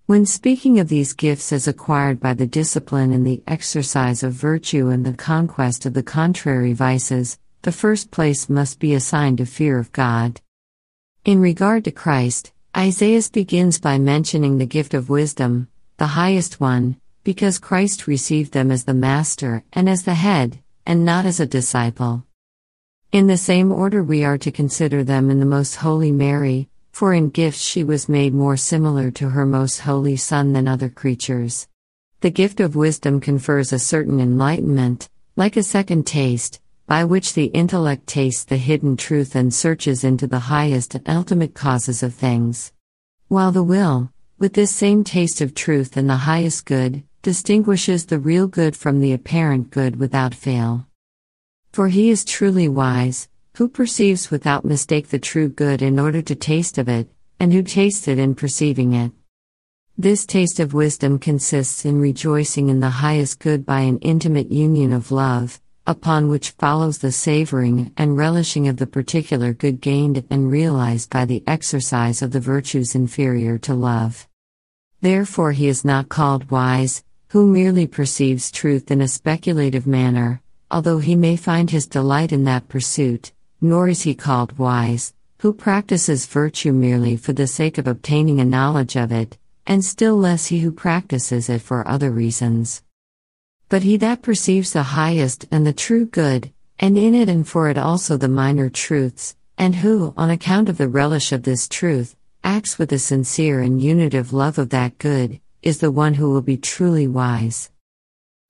When 0.05 0.27
speaking 0.27 0.79
of 0.79 0.87
these 0.87 1.13
gifts 1.13 1.51
as 1.51 1.67
acquired 1.67 2.19
by 2.19 2.35
the 2.35 2.45
discipline 2.45 3.11
and 3.11 3.25
the 3.25 3.41
exercise 3.47 4.21
of 4.21 4.33
virtue 4.33 4.89
and 4.89 5.03
the 5.03 5.13
conquest 5.13 5.87
of 5.87 5.95
the 5.95 6.03
contrary 6.03 6.73
vices, 6.73 7.39
the 7.63 7.71
first 7.71 8.11
place 8.11 8.49
must 8.49 8.79
be 8.79 8.93
assigned 8.93 9.39
to 9.39 9.47
fear 9.47 9.79
of 9.79 9.91
God. 9.91 10.39
In 11.25 11.41
regard 11.41 11.85
to 11.85 11.91
Christ, 11.91 12.53
Isaiah 12.77 13.23
begins 13.33 13.79
by 13.79 13.97
mentioning 13.97 14.59
the 14.59 14.67
gift 14.67 14.93
of 14.93 15.09
wisdom, 15.09 15.69
the 15.97 16.13
highest 16.21 16.61
one, 16.61 16.97
because 17.23 17.57
Christ 17.57 18.05
received 18.05 18.53
them 18.53 18.69
as 18.69 18.83
the 18.83 18.93
Master 18.93 19.63
and 19.73 19.89
as 19.89 20.03
the 20.03 20.13
Head, 20.13 20.59
and 20.85 21.03
not 21.03 21.25
as 21.25 21.39
a 21.39 21.47
disciple. 21.47 22.26
In 23.13 23.27
the 23.27 23.37
same 23.37 23.71
order, 23.71 24.03
we 24.03 24.25
are 24.25 24.37
to 24.37 24.51
consider 24.51 25.01
them 25.01 25.29
in 25.29 25.39
the 25.39 25.45
Most 25.45 25.75
Holy 25.75 26.11
Mary, 26.11 26.67
for 26.91 27.13
in 27.13 27.29
gifts 27.29 27.61
she 27.61 27.81
was 27.81 28.09
made 28.09 28.33
more 28.33 28.57
similar 28.57 29.11
to 29.11 29.29
her 29.29 29.45
Most 29.45 29.79
Holy 29.79 30.17
Son 30.17 30.51
than 30.51 30.67
other 30.67 30.89
creatures. 30.89 31.69
The 32.19 32.31
gift 32.31 32.59
of 32.59 32.75
wisdom 32.75 33.21
confers 33.21 33.71
a 33.71 33.79
certain 33.79 34.19
enlightenment, 34.19 35.07
like 35.37 35.55
a 35.55 35.63
second 35.63 36.05
taste, 36.05 36.59
by 36.85 37.05
which 37.05 37.33
the 37.33 37.45
intellect 37.45 38.07
tastes 38.07 38.43
the 38.43 38.57
hidden 38.57 38.97
truth 38.97 39.35
and 39.35 39.53
searches 39.53 40.03
into 40.03 40.27
the 40.27 40.39
highest 40.39 40.93
and 40.93 41.07
ultimate 41.07 41.53
causes 41.53 42.03
of 42.03 42.13
things. 42.13 42.73
While 43.29 43.53
the 43.53 43.63
will, 43.63 44.11
with 44.37 44.51
this 44.51 44.75
same 44.75 45.05
taste 45.05 45.39
of 45.39 45.55
truth 45.55 45.95
and 45.95 46.09
the 46.09 46.17
highest 46.17 46.65
good, 46.65 47.03
distinguishes 47.21 48.07
the 48.07 48.19
real 48.19 48.47
good 48.47 48.75
from 48.75 48.99
the 48.99 49.13
apparent 49.13 49.71
good 49.71 49.95
without 49.95 50.35
fail. 50.35 50.86
For 51.77 51.89
he 51.89 52.09
is 52.09 52.25
truly 52.25 52.67
wise, 52.67 53.29
who 53.57 53.69
perceives 53.69 54.31
without 54.31 54.65
mistake 54.65 55.09
the 55.09 55.19
true 55.19 55.47
good 55.47 55.83
in 55.83 55.99
order 55.99 56.23
to 56.23 56.33
taste 56.33 56.79
of 56.79 56.89
it, 56.89 57.07
and 57.39 57.53
who 57.53 57.61
tastes 57.61 58.07
it 58.07 58.17
in 58.17 58.33
perceiving 58.33 58.93
it. 58.93 59.11
This 59.95 60.25
taste 60.25 60.59
of 60.59 60.73
wisdom 60.73 61.19
consists 61.19 61.85
in 61.85 62.01
rejoicing 62.01 62.69
in 62.69 62.79
the 62.79 62.89
highest 62.89 63.37
good 63.37 63.63
by 63.63 63.81
an 63.81 63.99
intimate 63.99 64.51
union 64.51 64.91
of 64.91 65.11
love, 65.11 65.61
upon 65.85 66.29
which 66.29 66.49
follows 66.49 66.97
the 66.97 67.11
savoring 67.11 67.93
and 67.95 68.17
relishing 68.17 68.67
of 68.67 68.77
the 68.77 68.87
particular 68.87 69.53
good 69.53 69.79
gained 69.79 70.25
and 70.31 70.49
realized 70.49 71.11
by 71.11 71.25
the 71.25 71.43
exercise 71.45 72.23
of 72.23 72.31
the 72.31 72.39
virtues 72.39 72.95
inferior 72.95 73.59
to 73.59 73.75
love. 73.75 74.27
Therefore, 75.01 75.51
he 75.51 75.67
is 75.67 75.85
not 75.85 76.09
called 76.09 76.49
wise, 76.49 77.03
who 77.27 77.45
merely 77.45 77.85
perceives 77.85 78.49
truth 78.49 78.89
in 78.89 78.99
a 78.99 79.07
speculative 79.07 79.85
manner, 79.85 80.41
although 80.69 80.99
he 80.99 81.15
may 81.15 81.35
find 81.35 81.69
his 81.69 81.87
delight 81.87 82.31
in 82.31 82.43
that 82.43 82.67
pursuit, 82.67 83.31
nor 83.61 83.87
is 83.87 84.01
he 84.01 84.13
called 84.13 84.57
wise, 84.57 85.13
who 85.39 85.53
practices 85.53 86.25
virtue 86.25 86.73
merely 86.73 87.15
for 87.15 87.33
the 87.33 87.47
sake 87.47 87.77
of 87.77 87.87
obtaining 87.87 88.39
a 88.39 88.45
knowledge 88.45 88.95
of 88.95 89.11
it, 89.11 89.37
and 89.65 89.83
still 89.83 90.15
less 90.15 90.47
he 90.47 90.59
who 90.59 90.71
practices 90.71 91.49
it 91.49 91.61
for 91.61 91.87
other 91.87 92.11
reasons. 92.11 92.81
But 93.69 93.83
he 93.83 93.97
that 93.97 94.21
perceives 94.21 94.73
the 94.73 94.83
highest 94.83 95.45
and 95.51 95.65
the 95.65 95.73
true 95.73 96.05
good, 96.05 96.51
and 96.79 96.97
in 96.97 97.13
it 97.13 97.29
and 97.29 97.47
for 97.47 97.69
it 97.69 97.77
also 97.77 98.17
the 98.17 98.27
minor 98.27 98.69
truths, 98.69 99.35
and 99.57 99.75
who, 99.75 100.13
on 100.15 100.29
account 100.29 100.69
of 100.69 100.77
the 100.77 100.87
relish 100.87 101.31
of 101.31 101.43
this 101.43 101.67
truth, 101.67 102.15
acts 102.43 102.77
with 102.77 102.91
a 102.91 102.99
sincere 102.99 103.61
and 103.61 103.81
unitive 103.81 104.31
love 104.31 104.57
of 104.57 104.69
that 104.69 104.97
good, 104.99 105.39
is 105.61 105.79
the 105.79 105.91
one 105.91 106.13
who 106.13 106.29
will 106.29 106.41
be 106.41 106.57
truly 106.57 107.07
wise. 107.07 107.69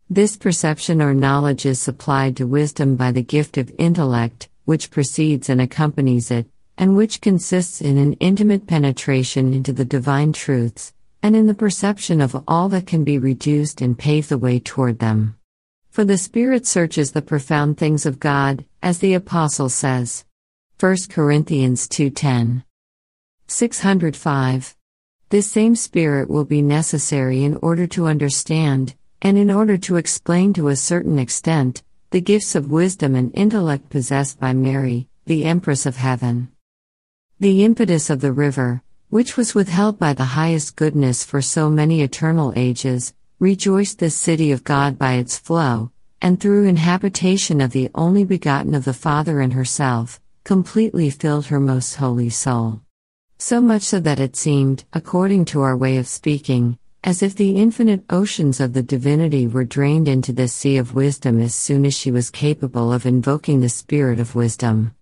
This 0.09 0.37
perception 0.37 1.01
or 1.01 1.13
knowledge 1.13 1.65
is 1.65 1.81
supplied 1.81 2.37
to 2.37 2.47
wisdom 2.47 2.95
by 2.95 3.11
the 3.11 3.21
gift 3.21 3.57
of 3.57 3.75
intellect, 3.77 4.47
which 4.63 4.89
precedes 4.89 5.49
and 5.49 5.59
accompanies 5.59 6.31
it, 6.31 6.47
and 6.77 6.95
which 6.95 7.19
consists 7.19 7.81
in 7.81 7.97
an 7.97 8.13
intimate 8.13 8.67
penetration 8.67 9.53
into 9.53 9.73
the 9.73 9.83
divine 9.83 10.31
truths, 10.31 10.93
and 11.21 11.35
in 11.35 11.47
the 11.47 11.53
perception 11.53 12.21
of 12.21 12.41
all 12.47 12.69
that 12.69 12.87
can 12.87 13.03
be 13.03 13.17
reduced 13.17 13.81
and 13.81 13.99
pave 13.99 14.29
the 14.29 14.37
way 14.37 14.59
toward 14.59 14.99
them. 14.99 15.37
For 15.89 16.05
the 16.05 16.17
Spirit 16.17 16.65
searches 16.65 17.11
the 17.11 17.21
profound 17.21 17.77
things 17.77 18.05
of 18.05 18.17
God, 18.17 18.63
as 18.81 18.99
the 18.99 19.13
Apostle 19.13 19.67
says. 19.67 20.23
1 20.79 21.09
Corinthians 21.09 21.85
2:10. 21.85 22.63
605. 23.47 24.73
This 25.31 25.51
same 25.51 25.75
Spirit 25.75 26.29
will 26.29 26.45
be 26.45 26.61
necessary 26.61 27.43
in 27.43 27.57
order 27.57 27.85
to 27.87 28.07
understand, 28.07 28.95
and 29.21 29.37
in 29.37 29.49
order 29.49 29.77
to 29.77 29.95
explain 29.95 30.53
to 30.53 30.67
a 30.67 30.75
certain 30.75 31.17
extent, 31.17 31.83
the 32.11 32.21
gifts 32.21 32.55
of 32.55 32.71
wisdom 32.71 33.15
and 33.15 33.31
intellect 33.33 33.89
possessed 33.89 34.39
by 34.39 34.53
Mary, 34.53 35.07
the 35.25 35.45
Empress 35.45 35.85
of 35.85 35.97
Heaven. 35.97 36.49
The 37.39 37.63
impetus 37.63 38.09
of 38.09 38.21
the 38.21 38.31
river, 38.31 38.81
which 39.09 39.37
was 39.37 39.55
withheld 39.55 39.99
by 39.99 40.13
the 40.13 40.33
highest 40.35 40.75
goodness 40.75 41.23
for 41.23 41.41
so 41.41 41.69
many 41.69 42.01
eternal 42.01 42.53
ages, 42.55 43.13
rejoiced 43.39 43.99
this 43.99 44.15
city 44.15 44.51
of 44.51 44.63
God 44.63 44.97
by 44.97 45.13
its 45.13 45.37
flow, 45.37 45.91
and 46.21 46.39
through 46.39 46.65
inhabitation 46.65 47.61
of 47.61 47.71
the 47.71 47.89
only 47.93 48.23
begotten 48.23 48.73
of 48.73 48.85
the 48.85 48.93
Father 48.93 49.41
and 49.41 49.53
herself, 49.53 50.19
completely 50.43 51.09
filled 51.09 51.47
her 51.47 51.59
most 51.59 51.95
holy 51.95 52.29
soul. 52.29 52.81
So 53.37 53.61
much 53.61 53.83
so 53.83 53.99
that 53.99 54.19
it 54.19 54.35
seemed, 54.35 54.85
according 54.93 55.45
to 55.45 55.61
our 55.61 55.77
way 55.77 55.97
of 55.97 56.07
speaking, 56.07 56.79
as 57.03 57.21
if 57.21 57.35
the 57.35 57.55
infinite 57.55 58.03
oceans 58.09 58.59
of 58.59 58.73
the 58.73 58.83
divinity 58.83 59.47
were 59.47 59.63
drained 59.63 60.07
into 60.07 60.33
this 60.33 60.53
sea 60.53 60.77
of 60.77 60.95
wisdom 60.95 61.39
as 61.39 61.55
soon 61.55 61.85
as 61.85 61.93
she 61.93 62.11
was 62.11 62.29
capable 62.29 62.91
of 62.91 63.05
invoking 63.05 63.61
the 63.61 63.69
Spirit 63.69 64.19
of 64.19 64.35
wisdom. 64.35 64.93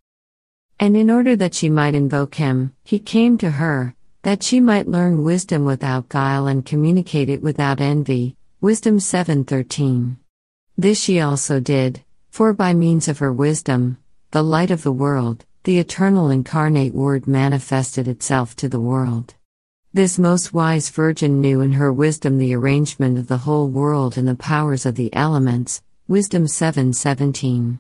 And 0.80 0.98
in 0.98 1.10
order 1.10 1.36
that 1.36 1.54
she 1.54 1.70
might 1.70 1.96
invoke 1.96 2.36
him, 2.36 2.74
he 2.84 3.00
came 3.00 3.38
to 3.38 3.52
her, 3.52 3.96
that 4.24 4.44
she 4.44 4.60
might 4.60 4.88
learn 4.88 5.24
wisdom 5.24 5.66
without 5.66 6.10
guile 6.10 6.48
and 6.48 6.66
communicate 6.66 7.30
it 7.30 7.42
without 7.42 7.80
envy. 7.80 8.36
Wisdom 8.60 9.00
7:13. 9.00 10.18
This 10.78 11.00
she 11.00 11.20
also 11.22 11.60
did, 11.60 12.04
for 12.30 12.52
by 12.52 12.74
means 12.74 13.08
of 13.08 13.20
her 13.20 13.32
wisdom, 13.32 13.98
the 14.32 14.44
light 14.44 14.72
of 14.72 14.84
the 14.84 14.92
world, 14.92 15.46
the 15.64 15.78
eternal 15.80 16.30
incarnate 16.30 16.94
word 16.94 17.28
manifested 17.28 18.08
itself 18.08 18.56
to 18.58 18.68
the 18.68 18.80
world. 18.80 19.36
This 19.96 20.20
most 20.20 20.54
wise 20.54 20.90
virgin 20.90 21.40
knew 21.40 21.62
in 21.62 21.72
her 21.72 21.94
wisdom 21.94 22.38
the 22.38 22.54
arrangement 22.54 23.18
of 23.18 23.28
the 23.28 23.38
whole 23.38 23.70
world 23.70 24.18
and 24.18 24.28
the 24.28 24.36
powers 24.36 24.86
of 24.86 24.96
the 24.96 25.10
elements. 25.16 25.82
Wisdom 26.06 26.48
7:17. 26.48 27.80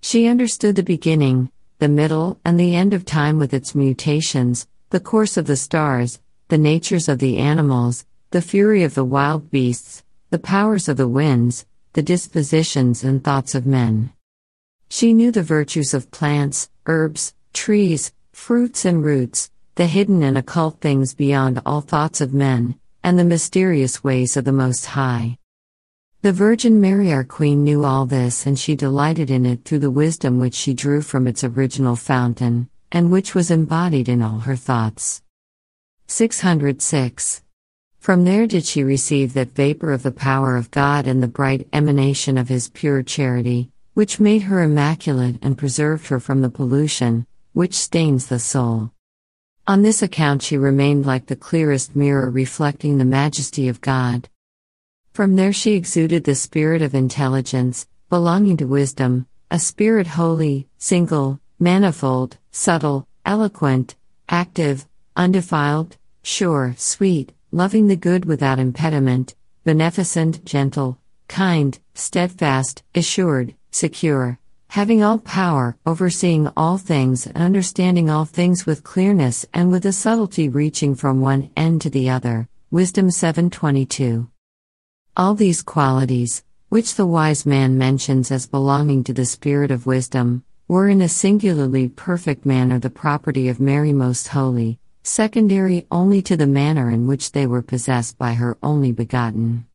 She 0.00 0.28
understood 0.28 0.76
the 0.76 0.84
beginning, 0.84 1.50
the 1.80 1.88
middle, 1.88 2.38
and 2.44 2.60
the 2.60 2.76
end 2.76 2.94
of 2.94 3.04
time 3.04 3.40
with 3.40 3.52
its 3.52 3.74
mutations, 3.74 4.68
the 4.90 5.00
course 5.00 5.36
of 5.36 5.46
the 5.46 5.56
stars, 5.56 6.20
the 6.46 6.58
natures 6.58 7.08
of 7.08 7.18
the 7.18 7.38
animals, 7.38 8.06
the 8.30 8.40
fury 8.40 8.84
of 8.84 8.94
the 8.94 9.04
wild 9.04 9.50
beasts, 9.50 10.04
the 10.30 10.38
powers 10.38 10.88
of 10.88 10.96
the 10.96 11.08
winds, 11.08 11.66
the 11.94 12.02
dispositions 12.02 13.02
and 13.02 13.24
thoughts 13.24 13.56
of 13.56 13.66
men. 13.66 14.12
She 14.88 15.12
knew 15.12 15.32
the 15.32 15.42
virtues 15.42 15.92
of 15.92 16.12
plants, 16.12 16.70
herbs, 16.86 17.34
trees, 17.52 18.12
fruits, 18.30 18.84
and 18.84 19.04
roots, 19.04 19.50
the 19.78 19.86
hidden 19.86 20.24
and 20.24 20.36
occult 20.36 20.80
things 20.80 21.14
beyond 21.14 21.62
all 21.64 21.80
thoughts 21.80 22.20
of 22.20 22.34
men, 22.34 22.74
and 23.04 23.16
the 23.16 23.24
mysterious 23.24 24.02
ways 24.02 24.36
of 24.36 24.44
the 24.44 24.50
Most 24.50 24.86
High. 24.86 25.38
The 26.22 26.32
Virgin 26.32 26.80
Mary, 26.80 27.12
our 27.12 27.22
Queen, 27.22 27.62
knew 27.62 27.84
all 27.84 28.04
this 28.04 28.44
and 28.44 28.58
she 28.58 28.74
delighted 28.74 29.30
in 29.30 29.46
it 29.46 29.64
through 29.64 29.78
the 29.78 29.88
wisdom 29.88 30.40
which 30.40 30.54
she 30.54 30.74
drew 30.74 31.00
from 31.00 31.28
its 31.28 31.44
original 31.44 31.94
fountain, 31.94 32.68
and 32.90 33.12
which 33.12 33.36
was 33.36 33.52
embodied 33.52 34.08
in 34.08 34.20
all 34.20 34.40
her 34.40 34.56
thoughts. 34.56 35.22
606. 36.08 37.44
From 38.00 38.24
there 38.24 38.48
did 38.48 38.64
she 38.64 38.82
receive 38.82 39.32
that 39.34 39.54
vapor 39.54 39.92
of 39.92 40.02
the 40.02 40.10
power 40.10 40.56
of 40.56 40.72
God 40.72 41.06
and 41.06 41.22
the 41.22 41.28
bright 41.28 41.68
emanation 41.72 42.36
of 42.36 42.48
His 42.48 42.68
pure 42.68 43.04
charity, 43.04 43.70
which 43.94 44.18
made 44.18 44.42
her 44.42 44.60
immaculate 44.60 45.36
and 45.40 45.56
preserved 45.56 46.08
her 46.08 46.18
from 46.18 46.42
the 46.42 46.50
pollution, 46.50 47.28
which 47.52 47.74
stains 47.74 48.26
the 48.26 48.40
soul. 48.40 48.90
On 49.68 49.82
this 49.82 50.00
account 50.00 50.40
she 50.40 50.56
remained 50.56 51.04
like 51.04 51.26
the 51.26 51.36
clearest 51.36 51.94
mirror 51.94 52.30
reflecting 52.30 52.96
the 52.96 53.04
majesty 53.04 53.68
of 53.68 53.82
God. 53.82 54.26
From 55.12 55.36
there 55.36 55.52
she 55.52 55.74
exuded 55.74 56.24
the 56.24 56.34
spirit 56.34 56.80
of 56.80 56.94
intelligence, 56.94 57.86
belonging 58.08 58.56
to 58.56 58.64
wisdom, 58.64 59.26
a 59.50 59.58
spirit 59.58 60.06
holy, 60.06 60.68
single, 60.78 61.38
manifold, 61.58 62.38
subtle, 62.50 63.06
eloquent, 63.26 63.94
active, 64.30 64.86
undefiled, 65.16 65.98
sure, 66.22 66.74
sweet, 66.78 67.34
loving 67.52 67.88
the 67.88 67.96
good 67.96 68.24
without 68.24 68.58
impediment, 68.58 69.34
beneficent, 69.64 70.46
gentle, 70.46 70.98
kind, 71.28 71.78
steadfast, 71.92 72.82
assured, 72.94 73.54
secure, 73.70 74.38
having 74.68 75.02
all 75.02 75.18
power, 75.18 75.76
overseeing 75.86 76.50
all 76.56 76.76
things, 76.76 77.26
and 77.26 77.38
understanding 77.38 78.10
all 78.10 78.24
things 78.24 78.66
with 78.66 78.84
clearness 78.84 79.46
and 79.54 79.70
with 79.70 79.84
a 79.86 79.92
subtlety 79.92 80.48
reaching 80.48 80.94
from 80.94 81.20
one 81.20 81.50
end 81.56 81.80
to 81.80 81.90
the 81.90 82.10
other. 82.10 82.48
Wisdom 82.70 83.10
722. 83.10 84.28
All 85.16 85.34
these 85.34 85.62
qualities, 85.62 86.44
which 86.68 86.94
the 86.96 87.06
wise 87.06 87.46
man 87.46 87.78
mentions 87.78 88.30
as 88.30 88.46
belonging 88.46 89.02
to 89.04 89.14
the 89.14 89.24
spirit 89.24 89.70
of 89.70 89.86
wisdom, 89.86 90.44
were 90.68 90.86
in 90.86 91.00
a 91.00 91.08
singularly 91.08 91.88
perfect 91.88 92.44
manner 92.44 92.78
the 92.78 92.90
property 92.90 93.48
of 93.48 93.58
Mary 93.58 93.94
Most 93.94 94.28
Holy, 94.28 94.78
secondary 95.02 95.86
only 95.90 96.20
to 96.20 96.36
the 96.36 96.46
manner 96.46 96.90
in 96.90 97.06
which 97.06 97.32
they 97.32 97.46
were 97.46 97.62
possessed 97.62 98.18
by 98.18 98.34
her 98.34 98.58
only 98.62 98.92
begotten. 98.92 99.66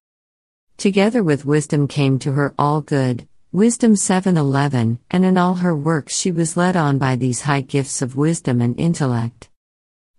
Together 0.77 1.23
with 1.23 1.45
wisdom 1.45 1.88
came 1.88 2.19
to 2.19 2.33
her 2.33 2.53
all 2.59 2.81
good, 2.81 3.27
Wisdom 3.53 3.93
7:11, 3.93 4.98
and 5.12 5.24
in 5.24 5.38
all 5.38 5.53
her 5.53 5.75
works 5.75 6.17
she 6.17 6.31
was 6.31 6.57
led 6.57 6.75
on 6.75 6.98
by 6.98 7.15
these 7.15 7.41
high 7.41 7.62
gifts 7.62 8.01
of 8.01 8.15
wisdom 8.15 8.62
and 8.62 8.74
intellect. 8.79 9.48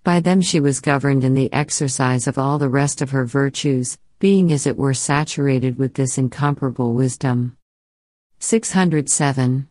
By 0.04 0.20
them 0.20 0.40
she 0.40 0.60
was 0.60 0.78
governed 0.78 1.24
in 1.24 1.34
the 1.34 1.52
exercise 1.52 2.28
of 2.28 2.38
all 2.38 2.60
the 2.60 2.68
rest 2.68 3.02
of 3.02 3.10
her 3.10 3.24
virtues, 3.24 3.98
being 4.20 4.52
as 4.52 4.68
it 4.68 4.76
were 4.76 4.94
saturated 4.94 5.78
with 5.78 5.94
this 5.94 6.16
incomparable 6.16 6.92
wisdom. 6.94 7.56
607. 8.38 9.66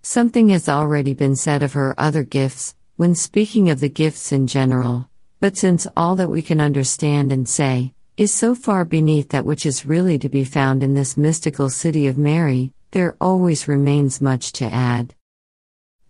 Something 0.00 0.48
has 0.48 0.66
already 0.66 1.12
been 1.12 1.36
said 1.36 1.62
of 1.62 1.74
her 1.74 1.94
other 1.98 2.22
gifts, 2.22 2.74
when 2.96 3.14
speaking 3.14 3.68
of 3.68 3.80
the 3.80 3.90
gifts 3.90 4.32
in 4.32 4.46
general, 4.46 5.10
but 5.38 5.58
since 5.58 5.86
all 5.98 6.16
that 6.16 6.30
we 6.30 6.40
can 6.40 6.62
understand 6.62 7.30
and 7.30 7.46
say 7.46 7.92
is 8.16 8.32
so 8.32 8.54
far 8.54 8.86
beneath 8.86 9.28
that 9.28 9.44
which 9.44 9.66
is 9.66 9.84
really 9.84 10.18
to 10.18 10.30
be 10.30 10.44
found 10.44 10.82
in 10.82 10.94
this 10.94 11.18
mystical 11.18 11.68
city 11.68 12.06
of 12.06 12.16
Mary, 12.16 12.72
there 12.92 13.16
always 13.20 13.68
remains 13.68 14.20
much 14.20 14.52
to 14.52 14.64
add. 14.66 15.14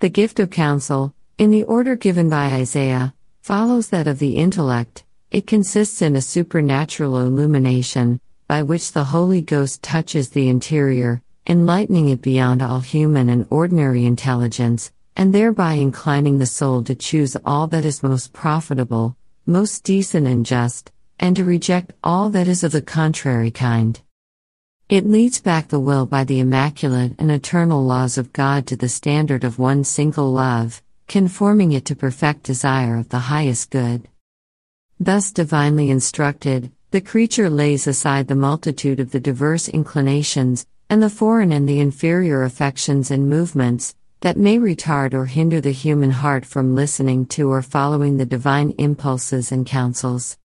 The 0.01 0.09
gift 0.09 0.41
of 0.41 0.51
counsel, 0.51 1.15
in 1.39 1.51
the 1.51 1.63
order 1.65 1.97
given 1.97 2.29
by 2.29 2.47
Isaiah, 2.47 3.15
follows 3.41 3.89
that 3.89 4.07
of 4.07 4.19
the 4.19 4.37
intellect, 4.37 5.05
it 5.31 5.47
consists 5.47 6.03
in 6.03 6.17
a 6.17 6.21
supernatural 6.21 7.21
illumination, 7.21 8.21
by 8.49 8.63
which 8.63 8.93
the 8.93 9.05
Holy 9.05 9.41
Ghost 9.41 9.83
touches 9.83 10.31
the 10.31 10.49
interior, 10.49 11.23
enlightening 11.47 12.09
it 12.09 12.21
beyond 12.21 12.63
all 12.63 12.81
human 12.81 13.29
and 13.29 13.47
ordinary 13.49 14.05
intelligence, 14.05 14.91
and 15.17 15.33
thereby 15.33 15.75
inclining 15.75 16.39
the 16.39 16.47
soul 16.47 16.83
to 16.83 16.95
choose 16.95 17.37
all 17.45 17.67
that 17.69 17.85
is 17.85 18.03
most 18.03 18.33
profitable, 18.33 19.17
most 19.47 19.85
decent 19.85 20.27
and 20.27 20.45
just, 20.45 20.91
and 21.21 21.37
to 21.37 21.45
reject 21.45 21.93
all 22.03 22.29
that 22.31 22.49
is 22.49 22.65
of 22.65 22.73
the 22.73 22.83
contrary 22.83 23.51
kind. 23.51 24.01
It 24.89 25.09
leads 25.09 25.41
back 25.41 25.69
the 25.69 25.81
will 25.81 26.05
by 26.05 26.25
the 26.25 26.41
immaculate 26.41 27.15
and 27.19 27.31
eternal 27.31 27.83
laws 27.83 28.19
of 28.19 28.33
God 28.33 28.67
to 28.67 28.77
the 28.77 28.89
standard 28.89 29.43
of 29.43 29.59
one 29.59 29.85
single 29.85 30.31
love, 30.31 30.83
conforming 31.09 31.73
it 31.73 31.87
to 31.87 31.97
perfect 31.97 32.43
desire 32.43 32.97
of 32.97 33.09
the 33.09 33.19
highest 33.19 33.71
good. 33.71 34.07
Thus, 35.01 35.33
divinely 35.33 35.89
instructed, 35.89 36.71
the 36.91 37.01
creature 37.01 37.49
lays 37.49 37.87
aside 37.87 38.29
the 38.29 38.35
multitude 38.35 39.01
of 39.01 39.13
the 39.13 39.21
diverse 39.21 39.69
inclinations, 39.69 40.67
and 40.91 41.03
the 41.03 41.09
foreign 41.09 41.53
and 41.53 41.67
the 41.67 41.81
inferior 41.81 42.43
affections 42.43 43.11
and 43.11 43.31
movements, 43.31 43.95
that 44.21 44.37
may 44.37 44.59
retard 44.59 45.15
or 45.15 45.25
hinder 45.25 45.61
the 45.61 45.73
human 45.73 46.11
heart 46.11 46.45
from 46.45 46.75
listening 46.75 47.25
to 47.27 47.51
or 47.51 47.63
following 47.63 48.19
the 48.19 48.27
divine 48.27 48.75
impulses 48.77 49.51
and 49.53 49.65
counsels 49.65 50.37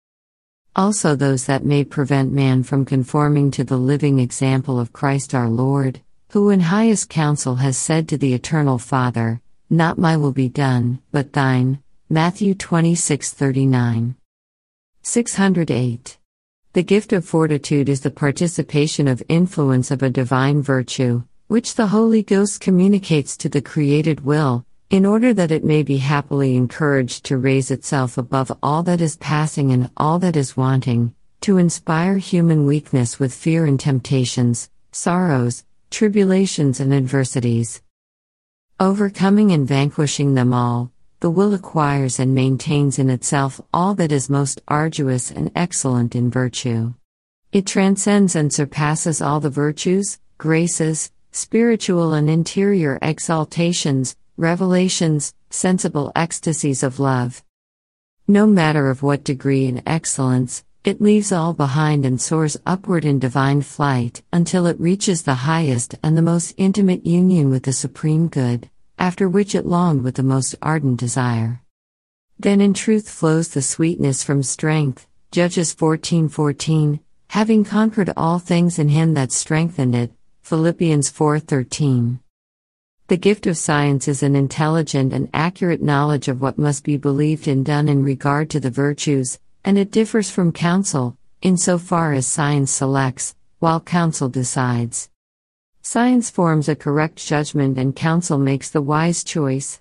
also 0.77 1.17
those 1.17 1.47
that 1.47 1.65
may 1.65 1.83
prevent 1.83 2.31
man 2.31 2.63
from 2.63 2.85
conforming 2.85 3.51
to 3.51 3.65
the 3.65 3.79
living 3.79 4.19
example 4.19 4.79
of 4.79 4.93
Christ 4.93 5.35
our 5.35 5.49
Lord, 5.49 6.03
who 6.33 6.51
in 6.51 6.61
highest 6.61 7.09
counsel 7.09 7.57
has 7.57 7.79
said 7.79 8.07
to 8.11 8.19
the 8.19 8.35
eternal 8.35 8.77
Father, 8.77 9.41
Not 9.71 9.97
my 9.97 10.19
will 10.19 10.33
be 10.33 10.51
done, 10.51 11.01
but 11.13 11.33
thine. 11.33 11.83
Matthew 12.11 12.55
26:39. 12.55 14.17
608. 15.03 16.19
The 16.75 16.83
gift 16.83 17.15
of 17.15 17.25
fortitude 17.25 17.89
is 17.89 18.03
the 18.03 18.11
participation 18.11 19.09
of 19.09 19.23
influence 19.31 19.91
of 19.91 20.03
a 20.03 20.11
divine 20.11 20.61
virtue, 20.61 21.23
which 21.47 21.75
the 21.75 21.87
Holy 21.87 22.23
Ghost 22.23 22.61
communicates 22.61 23.35
to 23.39 23.49
the 23.49 23.63
created 23.63 24.27
will, 24.27 24.66
in 24.89 25.05
order 25.05 25.35
that 25.35 25.51
it 25.51 25.65
may 25.65 25.83
be 25.83 25.97
happily 25.97 26.55
encouraged 26.57 27.25
to 27.25 27.37
raise 27.37 27.71
itself 27.71 28.17
above 28.17 28.57
all 28.63 28.85
that 28.85 29.01
is 29.01 29.17
passing 29.17 29.73
and 29.73 29.91
all 29.97 30.19
that 30.21 30.37
is 30.37 30.57
wanting, 30.57 31.13
to 31.41 31.59
inspire 31.59 32.19
human 32.19 32.67
weakness 32.67 33.19
with 33.19 33.35
fear 33.35 33.67
and 33.67 33.81
temptations, 33.81 34.71
sorrows, 34.93 35.65
tribulations, 35.91 36.79
and 36.79 36.95
adversities. 36.95 37.83
Overcoming 38.79 39.51
and 39.53 39.67
vanquishing 39.67 40.35
them 40.35 40.53
all, 40.53 40.93
the 41.21 41.31
will 41.31 41.55
acquires 41.55 42.21
and 42.21 42.35
maintains 42.35 42.99
in 42.99 43.11
itself 43.11 43.61
all 43.73 43.95
that 43.95 44.13
is 44.13 44.31
most 44.31 44.61
arduous 44.69 45.31
and 45.31 45.51
excellent 45.57 46.15
in 46.15 46.31
virtue. 46.31 46.95
It 47.53 47.67
transcends 47.67 48.37
and 48.37 48.53
surpasses 48.53 49.23
all 49.23 49.41
the 49.41 49.51
virtues, 49.51 50.21
graces, 50.39 51.11
spiritual 51.33 52.13
and 52.13 52.31
interior 52.31 52.99
exaltations, 53.03 54.15
revelations, 54.37 55.35
sensible 55.49 56.13
ecstasies 56.15 56.83
of 56.83 57.01
love. 57.01 57.43
No 58.29 58.47
matter 58.47 58.91
of 58.91 59.03
what 59.03 59.25
degree 59.25 59.67
and 59.67 59.83
excellence, 59.87 60.65
it 60.85 61.01
leaves 61.01 61.33
all 61.33 61.55
behind 61.55 62.05
and 62.05 62.21
soars 62.21 62.57
upward 62.67 63.05
in 63.05 63.19
divine 63.19 63.63
flight 63.63 64.23
until 64.33 64.67
it 64.67 64.79
reaches 64.79 65.23
the 65.23 65.35
highest 65.35 65.95
and 66.03 66.17
the 66.17 66.23
most 66.23 66.55
intimate 66.57 67.07
union 67.07 67.51
with 67.51 67.65
the 67.65 67.73
Supreme 67.73 68.29
Good, 68.29 68.69
after 68.99 69.29
which 69.29 69.55
it 69.55 69.67
longed 69.67 70.03
with 70.03 70.17
the 70.17 70.23
most 70.23 70.55
ardent 70.61 71.01
desire. 71.01 71.63
Then 72.39 72.61
in 72.61 72.75
truth 72.75 73.09
flows 73.09 73.49
the 73.49 73.63
sweetness 73.63 74.23
from 74.23 74.43
strength, 74.43 75.09
Judges 75.31 75.75
14:14, 75.75 76.29
14, 76.31 77.01
having 77.31 77.65
conquered 77.65 78.13
all 78.17 78.39
things 78.39 78.79
in 78.79 78.91
him 78.91 79.15
that 79.15 79.33
strengthened 79.33 79.95
it, 79.95 80.13
Philippians 80.43 81.11
4:13. 81.11 82.21
The 83.09 83.17
gift 83.17 83.47
of 83.47 83.57
science 83.57 84.09
is 84.09 84.25
an 84.25 84.35
intelligent 84.35 85.13
and 85.13 85.29
accurate 85.33 85.81
knowledge 85.81 86.27
of 86.27 86.41
what 86.41 86.59
must 86.59 86.83
be 86.83 86.97
believed 86.97 87.47
and 87.47 87.65
done 87.65 87.89
in 87.89 88.03
regard 88.03 88.51
to 88.51 88.59
the 88.59 88.69
virtues, 88.69 89.39
and 89.65 89.79
it 89.79 89.93
differs 89.93 90.29
from 90.29 90.51
counsel, 90.51 91.17
insofar 91.41 92.15
as 92.15 92.27
science 92.27 92.73
selects, 92.73 93.37
while 93.61 93.79
counsel 93.79 94.29
decides. 94.29 95.09
Science 95.83 96.31
forms 96.31 96.69
a 96.69 96.75
correct 96.75 97.25
judgment 97.25 97.79
and 97.79 97.95
counsel 97.95 98.39
makes 98.39 98.71
the 98.71 98.83
wise 98.83 99.23
choice. 99.23 99.81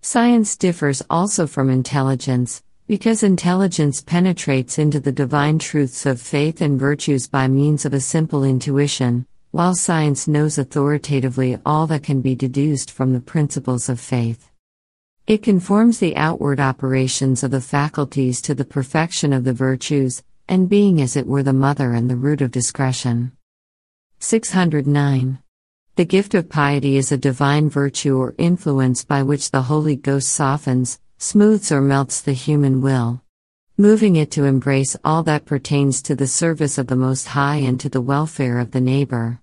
Science 0.00 0.56
differs 0.56 1.02
also 1.10 1.46
from 1.46 1.68
intelligence, 1.68 2.62
because 2.86 3.22
intelligence 3.22 4.00
penetrates 4.00 4.78
into 4.78 4.98
the 4.98 5.12
divine 5.12 5.58
truths 5.58 6.06
of 6.06 6.22
faith 6.22 6.62
and 6.62 6.80
virtues 6.80 7.28
by 7.28 7.48
means 7.48 7.84
of 7.84 7.92
a 7.92 8.00
simple 8.00 8.42
intuition, 8.42 9.26
while 9.52 9.74
science 9.74 10.26
knows 10.26 10.56
authoritatively 10.56 11.58
all 11.64 11.86
that 11.86 12.02
can 12.02 12.22
be 12.22 12.34
deduced 12.34 12.90
from 12.90 13.12
the 13.12 13.20
principles 13.20 13.90
of 13.90 14.00
faith. 14.00 14.50
It 15.26 15.42
conforms 15.42 15.98
the 15.98 16.16
outward 16.16 16.58
operations 16.58 17.44
of 17.44 17.50
the 17.50 17.60
faculties 17.60 18.40
to 18.42 18.54
the 18.54 18.64
perfection 18.64 19.32
of 19.32 19.44
the 19.44 19.52
virtues, 19.52 20.22
and 20.48 20.68
being 20.68 21.00
as 21.00 21.16
it 21.16 21.26
were 21.26 21.42
the 21.42 21.52
mother 21.52 21.92
and 21.92 22.08
the 22.08 22.16
root 22.16 22.40
of 22.40 22.50
discretion. 22.50 23.32
609. 24.18 25.38
The 25.96 26.04
gift 26.04 26.34
of 26.34 26.48
piety 26.48 26.96
is 26.96 27.12
a 27.12 27.18
divine 27.18 27.68
virtue 27.68 28.16
or 28.16 28.34
influence 28.38 29.04
by 29.04 29.22
which 29.22 29.50
the 29.50 29.62
Holy 29.62 29.96
Ghost 29.96 30.30
softens, 30.30 30.98
smooths, 31.18 31.70
or 31.70 31.82
melts 31.82 32.22
the 32.22 32.32
human 32.32 32.80
will, 32.80 33.21
moving 33.82 34.14
it 34.14 34.30
to 34.30 34.44
embrace 34.44 34.96
all 35.04 35.24
that 35.24 35.44
pertains 35.44 36.02
to 36.02 36.14
the 36.14 36.28
service 36.28 36.78
of 36.78 36.86
the 36.86 36.94
Most 36.94 37.26
High 37.26 37.56
and 37.56 37.80
to 37.80 37.88
the 37.88 38.00
welfare 38.00 38.60
of 38.60 38.70
the 38.70 38.80
neighbor. 38.80 39.40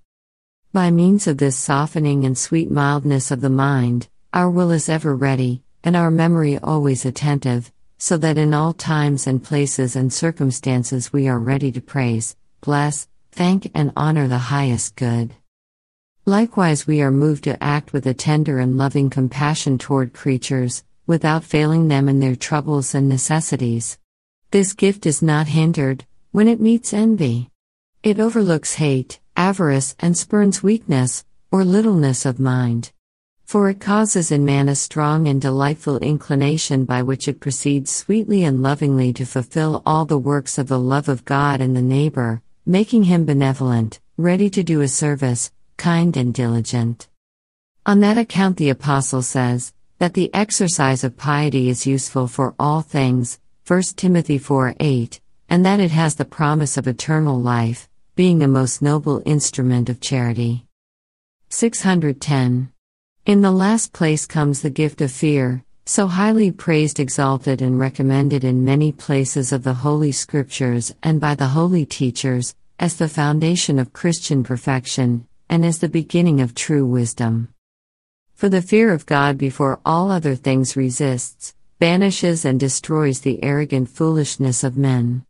By 0.72 0.92
means 0.92 1.28
of 1.28 1.40
this 1.40 1.58
softening 1.58 2.24
and 2.24 2.38
sweet 2.38 2.72
mildness 2.72 3.32
of 3.32 3.42
the 3.42 3.50
mind, 3.50 4.08
our 4.34 4.50
will 4.50 4.72
is 4.72 4.88
ever 4.88 5.14
ready, 5.14 5.62
and 5.84 5.94
our 5.94 6.10
memory 6.10 6.58
always 6.58 7.04
attentive, 7.04 7.70
so 7.98 8.16
that 8.16 8.38
in 8.38 8.54
all 8.54 8.72
times 8.72 9.28
and 9.28 9.44
places 9.44 9.98
and 9.98 10.14
circumstances 10.14 11.12
we 11.12 11.28
are 11.28 11.38
ready 11.38 11.70
to 11.74 11.82
praise, 11.82 12.38
bless, 12.62 13.10
thank, 13.34 13.70
and 13.76 13.92
honor 13.98 14.30
the 14.30 14.38
highest 14.38 14.96
good. 14.96 15.34
Likewise, 16.26 16.88
we 16.88 17.02
are 17.02 17.12
moved 17.12 17.44
to 17.44 17.62
act 17.62 17.92
with 17.92 18.08
a 18.08 18.14
tender 18.14 18.60
and 18.60 18.78
loving 18.78 19.10
compassion 19.10 19.78
toward 19.78 20.14
creatures, 20.14 20.86
without 21.06 21.44
failing 21.44 21.90
them 21.90 22.08
in 22.08 22.22
their 22.22 22.38
troubles 22.38 22.96
and 22.96 23.10
necessities. 23.10 24.00
This 24.52 24.74
gift 24.74 25.06
is 25.06 25.22
not 25.22 25.50
hindered 25.50 26.06
when 26.32 26.48
it 26.48 26.60
meets 26.60 26.92
envy. 26.92 27.52
It 28.02 28.20
overlooks 28.20 28.74
hate, 28.74 29.20
avarice, 29.38 29.96
and 30.00 30.18
spurns 30.18 30.64
weakness, 30.64 31.24
or 31.52 31.64
littleness 31.64 32.26
of 32.26 32.40
mind. 32.40 32.92
For 33.46 33.70
it 33.70 33.80
causes 33.80 34.32
in 34.32 34.46
man 34.46 34.68
a 34.68 34.74
strong 34.74 35.28
and 35.28 35.40
delightful 35.40 36.00
inclination 36.00 36.86
by 36.86 37.04
which 37.04 37.28
it 37.28 37.40
proceeds 37.40 37.92
sweetly 37.92 38.44
and 38.44 38.64
lovingly 38.64 39.14
to 39.14 39.26
fulfill 39.28 39.84
all 39.86 40.06
the 40.06 40.18
works 40.18 40.58
of 40.58 40.68
the 40.68 40.80
love 40.80 41.10
of 41.10 41.26
God 41.26 41.62
and 41.62 41.76
the 41.76 41.84
neighbor, 41.84 42.42
making 42.66 43.04
him 43.04 43.26
benevolent, 43.26 44.00
ready 44.18 44.50
to 44.50 44.64
do 44.64 44.82
a 44.82 44.88
service, 44.88 45.52
kind 45.78 46.18
and 46.18 46.34
diligent. 46.34 47.08
On 47.86 48.00
that 48.00 48.18
account, 48.18 48.58
the 48.58 48.70
Apostle 48.72 49.22
says, 49.22 49.74
that 50.00 50.16
the 50.16 50.34
exercise 50.34 51.04
of 51.04 51.18
piety 51.18 51.70
is 51.70 51.86
useful 51.86 52.28
for 52.28 52.56
all 52.58 52.82
things, 52.82 53.38
1 53.70 53.84
Timothy 53.98 54.40
4 54.40 54.74
8, 54.80 55.22
and 55.48 55.64
that 55.64 55.80
it 55.80 55.92
has 55.92 56.16
the 56.16 56.26
promise 56.26 56.76
of 56.76 56.88
eternal 56.88 57.40
life, 57.40 57.88
being 58.16 58.42
a 58.42 58.48
most 58.48 58.82
noble 58.82 59.22
instrument 59.28 59.90
of 59.90 60.02
charity. 60.02 60.66
610. 61.50 62.72
In 63.28 63.42
the 63.42 63.52
last 63.52 63.94
place 63.94 64.26
comes 64.26 64.64
the 64.64 64.72
gift 64.72 65.02
of 65.02 65.12
fear, 65.12 65.64
so 65.86 66.08
highly 66.08 66.50
praised, 66.50 67.00
exalted, 67.00 67.62
and 67.62 67.80
recommended 67.80 68.44
in 68.44 68.66
many 68.66 68.92
places 68.92 69.52
of 69.52 69.62
the 69.62 69.76
Holy 69.76 70.12
Scriptures 70.12 70.92
and 71.04 71.22
by 71.22 71.36
the 71.36 71.50
holy 71.50 71.86
teachers, 71.86 72.56
as 72.80 72.96
the 72.96 73.08
foundation 73.08 73.78
of 73.78 73.94
Christian 73.94 74.44
perfection, 74.44 75.28
and 75.48 75.64
as 75.64 75.78
the 75.78 75.90
beginning 75.90 76.42
of 76.42 76.56
true 76.56 76.88
wisdom. 76.88 77.50
For 78.34 78.50
the 78.50 78.64
fear 78.64 78.92
of 78.92 79.06
God 79.06 79.38
before 79.38 79.80
all 79.86 80.10
other 80.10 80.34
things 80.34 80.76
resists, 80.76 81.54
banishes, 81.80 82.44
and 82.44 82.60
destroys 82.60 83.22
the 83.22 83.42
arrogant 83.42 83.90
foolishness 83.90 84.64
of 84.64 84.78
men. 84.78 85.26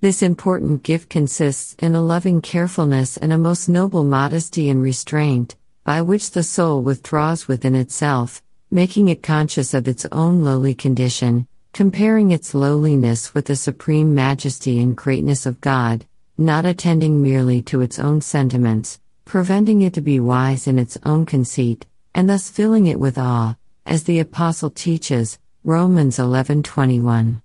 This 0.00 0.22
important 0.22 0.82
gift 0.82 1.10
consists 1.10 1.74
in 1.80 1.94
a 1.94 2.00
loving 2.00 2.40
carefulness 2.40 3.16
and 3.16 3.32
a 3.32 3.38
most 3.38 3.68
noble 3.68 4.04
modesty 4.04 4.70
and 4.70 4.82
restraint, 4.82 5.56
by 5.84 6.00
which 6.02 6.30
the 6.30 6.42
soul 6.42 6.82
withdraws 6.82 7.48
within 7.48 7.74
itself, 7.74 8.42
making 8.70 9.08
it 9.08 9.22
conscious 9.22 9.74
of 9.74 9.86
its 9.86 10.06
own 10.12 10.44
lowly 10.44 10.74
condition, 10.74 11.46
comparing 11.72 12.30
its 12.30 12.54
lowliness 12.54 13.34
with 13.34 13.46
the 13.46 13.56
supreme 13.56 14.14
majesty 14.14 14.80
and 14.80 14.96
greatness 14.96 15.46
of 15.46 15.60
God, 15.60 16.06
not 16.38 16.64
attending 16.64 17.22
merely 17.22 17.60
to 17.62 17.80
its 17.80 17.98
own 17.98 18.20
sentiments, 18.20 19.00
preventing 19.24 19.82
it 19.82 19.94
to 19.94 20.00
be 20.00 20.20
wise 20.20 20.66
in 20.66 20.78
its 20.78 20.96
own 21.04 21.26
conceit, 21.26 21.86
and 22.14 22.28
thus 22.28 22.48
filling 22.48 22.86
it 22.86 23.00
with 23.00 23.18
awe, 23.18 23.56
as 23.84 24.04
the 24.04 24.20
apostle 24.20 24.70
teaches, 24.70 25.38
Romans 25.64 26.18
11:21. 26.18 27.40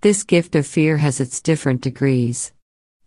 This 0.00 0.22
gift 0.22 0.56
of 0.56 0.66
fear 0.66 0.96
has 0.96 1.20
its 1.20 1.42
different 1.42 1.82
degrees. 1.82 2.52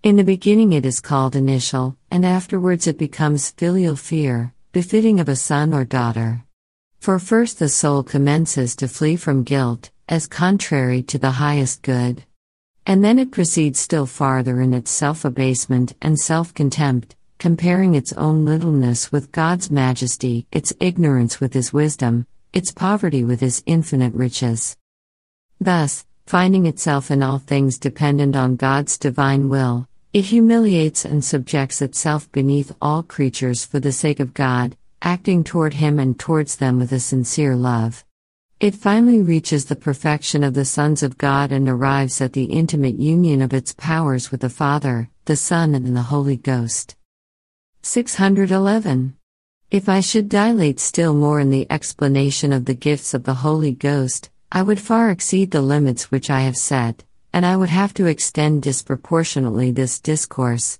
In 0.03 0.15
the 0.15 0.23
beginning, 0.23 0.73
it 0.73 0.85
is 0.85 0.99
called 0.99 1.35
initial, 1.35 1.97
and 2.11 2.23
afterwards, 2.23 2.85
it 2.85 2.99
becomes 2.99 3.49
filial 3.49 3.95
fear, 3.95 4.53
befitting 4.73 5.19
of 5.19 5.27
a 5.27 5.35
son 5.35 5.73
or 5.73 5.85
daughter. 5.85 6.45
For 6.99 7.17
first, 7.17 7.57
the 7.57 7.67
soul 7.67 8.03
commences 8.03 8.75
to 8.75 8.87
flee 8.87 9.15
from 9.15 9.41
guilt, 9.41 9.89
as 10.07 10.27
contrary 10.27 11.01
to 11.01 11.17
the 11.17 11.41
highest 11.41 11.81
good. 11.81 12.23
And 12.85 13.03
then 13.03 13.17
it 13.17 13.31
proceeds 13.31 13.79
still 13.79 14.05
farther 14.05 14.61
in 14.61 14.75
its 14.75 14.91
self 14.91 15.25
abasement 15.25 15.95
and 15.99 16.19
self 16.19 16.53
contempt, 16.53 17.15
comparing 17.39 17.95
its 17.95 18.13
own 18.13 18.45
littleness 18.45 19.11
with 19.11 19.31
God's 19.31 19.71
majesty, 19.71 20.45
its 20.51 20.73
ignorance 20.79 21.39
with 21.39 21.55
His 21.55 21.73
wisdom, 21.73 22.27
its 22.53 22.71
poverty 22.71 23.23
with 23.23 23.39
His 23.39 23.63
infinite 23.65 24.13
riches. 24.13 24.77
Thus, 25.59 26.05
finding 26.25 26.65
itself 26.65 27.11
in 27.11 27.23
all 27.23 27.39
things 27.39 27.77
dependent 27.77 28.35
on 28.35 28.55
God's 28.55 28.97
divine 28.97 29.49
will, 29.49 29.87
it 30.13 30.25
humiliates 30.25 31.05
and 31.05 31.23
subjects 31.23 31.81
itself 31.81 32.31
beneath 32.31 32.75
all 32.81 33.03
creatures 33.03 33.63
for 33.63 33.79
the 33.79 33.91
sake 33.91 34.19
of 34.19 34.33
God, 34.33 34.75
acting 35.01 35.43
toward 35.43 35.75
Him 35.75 35.99
and 35.99 36.19
towards 36.19 36.57
them 36.57 36.79
with 36.79 36.91
a 36.91 36.99
sincere 36.99 37.55
love. 37.55 38.03
It 38.59 38.75
finally 38.75 39.21
reaches 39.21 39.65
the 39.65 39.75
perfection 39.75 40.43
of 40.43 40.53
the 40.53 40.65
sons 40.65 41.01
of 41.01 41.17
God 41.17 41.51
and 41.51 41.67
arrives 41.67 42.21
at 42.21 42.33
the 42.33 42.43
intimate 42.43 42.99
union 42.99 43.41
of 43.41 43.53
its 43.53 43.73
powers 43.73 44.29
with 44.29 44.41
the 44.41 44.49
Father, 44.49 45.09
the 45.25 45.35
Son, 45.35 45.73
and 45.73 45.95
the 45.95 46.03
Holy 46.03 46.37
Ghost. 46.37 46.95
611. 47.81 49.15
If 49.71 49.87
I 49.87 50.01
should 50.01 50.27
dilate 50.27 50.81
still 50.81 51.13
more 51.13 51.39
in 51.39 51.49
the 51.49 51.65
explanation 51.69 52.51
of 52.51 52.65
the 52.65 52.73
gifts 52.73 53.13
of 53.13 53.23
the 53.23 53.35
Holy 53.35 53.71
Ghost, 53.71 54.29
I 54.51 54.63
would 54.63 54.81
far 54.81 55.09
exceed 55.09 55.51
the 55.51 55.61
limits 55.61 56.11
which 56.11 56.29
I 56.29 56.41
have 56.41 56.57
set, 56.57 57.05
and 57.31 57.45
I 57.45 57.55
would 57.55 57.69
have 57.69 57.93
to 57.93 58.05
extend 58.05 58.63
disproportionately 58.63 59.71
this 59.71 60.01
discourse. 60.01 60.77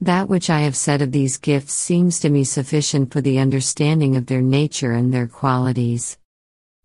That 0.00 0.26
which 0.26 0.48
I 0.48 0.60
have 0.60 0.74
said 0.74 1.02
of 1.02 1.12
these 1.12 1.36
gifts 1.36 1.74
seems 1.74 2.18
to 2.20 2.30
me 2.30 2.44
sufficient 2.44 3.12
for 3.12 3.20
the 3.20 3.38
understanding 3.38 4.16
of 4.16 4.24
their 4.24 4.40
nature 4.40 4.92
and 4.92 5.12
their 5.12 5.26
qualities. 5.26 6.16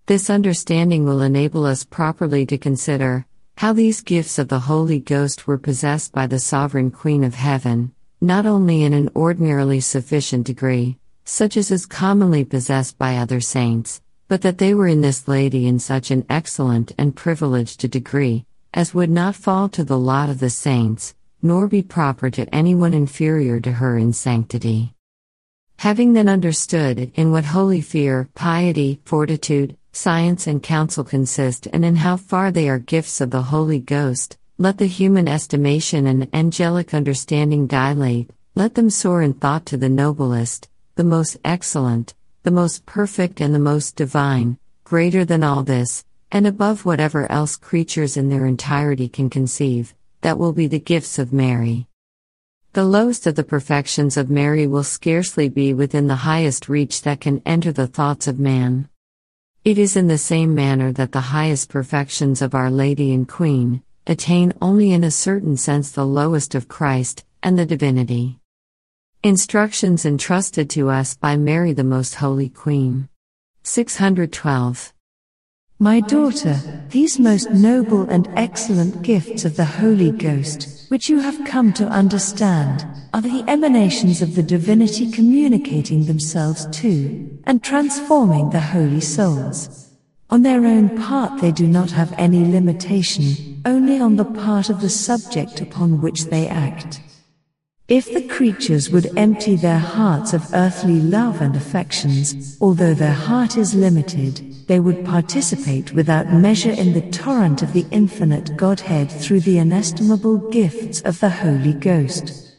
This 0.08 0.30
understanding 0.30 1.06
will 1.06 1.22
enable 1.22 1.66
us 1.66 1.86
properly 1.86 2.46
to 2.48 2.58
consider 2.58 3.26
how 3.56 3.72
these 3.72 4.02
gifts 4.02 4.40
of 4.40 4.50
the 4.50 4.60
Holy 4.60 5.00
Ghost 5.00 5.48
were 5.48 5.58
possessed 5.58 6.12
by 6.12 6.28
the 6.28 6.40
Sovereign 6.40 6.92
Queen 6.92 7.24
of 7.24 7.36
Heaven, 7.36 7.94
not 8.20 8.46
only 8.46 8.84
in 8.84 8.92
an 8.92 9.10
ordinarily 9.16 9.80
sufficient 9.80 10.46
degree, 10.46 10.98
such 11.26 11.58
as 11.58 11.72
is 11.72 11.86
commonly 11.86 12.44
possessed 12.44 12.98
by 12.98 13.18
other 13.18 13.40
saints, 13.40 14.02
but 14.28 14.42
that 14.42 14.58
they 14.58 14.74
were 14.74 14.88
in 14.88 15.02
this 15.02 15.28
lady 15.28 15.68
in 15.68 15.80
such 15.80 16.12
an 16.12 16.26
excellent 16.30 16.92
and 16.98 17.16
privileged 17.16 17.84
a 17.84 17.88
degree, 17.88 18.46
as 18.74 18.94
would 18.94 19.10
not 19.10 19.36
fall 19.36 19.70
to 19.70 19.84
the 19.84 19.98
lot 19.98 20.30
of 20.30 20.40
the 20.40 20.50
saints, 20.50 21.16
nor 21.42 21.68
be 21.68 21.82
proper 21.82 22.30
to 22.30 22.54
anyone 22.54 22.94
inferior 22.94 23.60
to 23.60 23.72
her 23.74 23.98
in 23.98 24.12
sanctity. 24.14 24.94
Having 25.78 26.14
then 26.14 26.30
understood 26.30 27.12
in 27.16 27.32
what 27.32 27.46
holy 27.46 27.82
fear, 27.82 28.30
piety, 28.34 29.02
fortitude, 29.06 29.78
science, 29.92 30.48
and 30.48 30.64
counsel 30.64 31.04
consist, 31.04 31.68
and 31.74 31.84
in 31.84 31.98
how 31.98 32.18
far 32.18 32.52
they 32.52 32.70
are 32.70 32.80
gifts 32.80 33.22
of 33.22 33.32
the 33.32 33.44
Holy 33.44 33.80
Ghost, 33.80 34.38
let 34.58 34.78
the 34.78 34.86
human 34.86 35.28
estimation 35.28 36.08
and 36.08 36.34
angelic 36.34 36.94
understanding 36.94 37.68
dilate, 37.68 38.30
let 38.56 38.76
them 38.76 38.90
soar 38.90 39.22
in 39.22 39.34
thought 39.34 39.66
to 39.66 39.78
the 39.78 39.90
noblest, 39.90 40.70
the 40.96 41.04
most 41.04 41.38
excellent, 41.44 42.14
the 42.44 42.52
most 42.52 42.86
perfect, 42.86 43.42
and 43.42 43.56
the 43.56 43.60
most 43.60 43.96
divine, 43.96 44.60
greater 44.84 45.26
than 45.26 45.44
all 45.44 45.64
this, 45.64 46.06
and 46.32 46.46
above 46.46 46.86
whatever 46.86 47.32
else 47.32 47.56
creatures 47.56 48.16
in 48.16 48.30
their 48.30 48.46
entirety 48.46 49.10
can 49.10 49.28
conceive, 49.28 49.96
that 50.22 50.38
will 50.38 50.54
be 50.54 50.68
the 50.68 50.80
gifts 50.80 51.18
of 51.18 51.34
Mary. 51.34 51.88
The 52.74 52.86
lowest 52.86 53.26
of 53.26 53.34
the 53.34 53.44
perfections 53.44 54.18
of 54.18 54.30
Mary 54.30 54.68
will 54.68 54.84
scarcely 54.84 55.50
be 55.50 55.74
within 55.74 56.08
the 56.08 56.16
highest 56.16 56.70
reach 56.70 57.02
that 57.02 57.22
can 57.22 57.42
enter 57.44 57.72
the 57.72 57.88
thoughts 57.88 58.28
of 58.28 58.40
man. 58.40 58.88
It 59.64 59.80
is 59.80 59.96
in 59.96 60.08
the 60.08 60.18
same 60.20 60.54
manner 60.54 60.92
that 60.92 61.12
the 61.12 61.22
highest 61.22 61.70
perfections 61.70 62.42
of 62.42 62.54
Our 62.54 62.70
Lady 62.70 63.14
and 63.14 63.28
Queen, 63.28 63.82
attain 64.06 64.54
only 64.62 64.92
in 64.92 65.04
a 65.04 65.10
certain 65.10 65.58
sense 65.58 65.92
the 65.92 66.06
lowest 66.06 66.54
of 66.54 66.68
Christ 66.68 67.26
and 67.42 67.58
the 67.58 67.66
divinity. 67.66 68.40
Instructions 69.26 70.06
entrusted 70.06 70.70
to 70.72 70.90
us 70.90 71.16
by 71.16 71.38
Mary 71.38 71.72
the 71.72 71.86
Most 71.86 72.16
Holy 72.16 72.50
Queen. 72.50 73.08
612. 73.64 74.94
My 75.80 76.02
daughter, 76.02 76.60
these 76.90 77.18
most 77.20 77.50
noble 77.50 78.02
and 78.10 78.28
excellent 78.36 79.02
gifts 79.02 79.46
of 79.46 79.56
the 79.56 79.64
Holy 79.64 80.12
Ghost, 80.12 80.90
which 80.90 81.08
you 81.08 81.22
have 81.22 81.46
come 81.46 81.72
to 81.72 81.88
understand, 81.88 82.86
are 83.14 83.22
the 83.22 83.46
emanations 83.48 84.22
of 84.22 84.36
the 84.36 84.44
divinity 84.44 85.10
communicating 85.10 86.06
themselves 86.06 86.68
to 86.82 87.40
and 87.46 87.64
transforming 87.64 88.50
the 88.50 88.60
holy 88.60 89.00
souls. 89.00 89.90
On 90.32 90.42
their 90.42 90.66
own 90.66 90.98
part, 90.98 91.40
they 91.40 91.54
do 91.54 91.66
not 91.66 91.92
have 91.92 92.14
any 92.18 92.44
limitation, 92.44 93.62
only 93.64 94.02
on 94.02 94.18
the 94.18 94.26
part 94.26 94.70
of 94.70 94.82
the 94.82 94.90
subject 94.90 95.62
upon 95.62 96.02
which 96.02 96.26
they 96.26 96.46
act. 96.46 97.00
If 97.90 98.14
the 98.14 98.26
creatures 98.30 98.90
would 98.92 99.12
empty 99.18 99.58
their 99.58 99.78
hearts 99.78 100.34
of 100.34 100.54
earthly 100.54 101.02
love 101.02 101.42
and 101.42 101.54
affections, 101.54 102.58
although 102.62 102.94
their 102.94 103.12
heart 103.12 103.58
is 103.58 103.76
limited, 103.76 104.68
they 104.68 104.80
would 104.80 105.04
participate 105.04 105.94
without 105.94 106.32
measure 106.32 106.72
in 106.72 106.94
the 106.94 107.10
torrent 107.12 107.62
of 107.62 107.74
the 107.74 107.86
infinite 107.92 108.56
Godhead 108.56 109.12
through 109.12 109.42
the 109.42 109.58
inestimable 109.58 110.38
gifts 110.50 111.02
of 111.02 111.20
the 111.20 111.30
Holy 111.30 111.74
Ghost. 111.74 112.53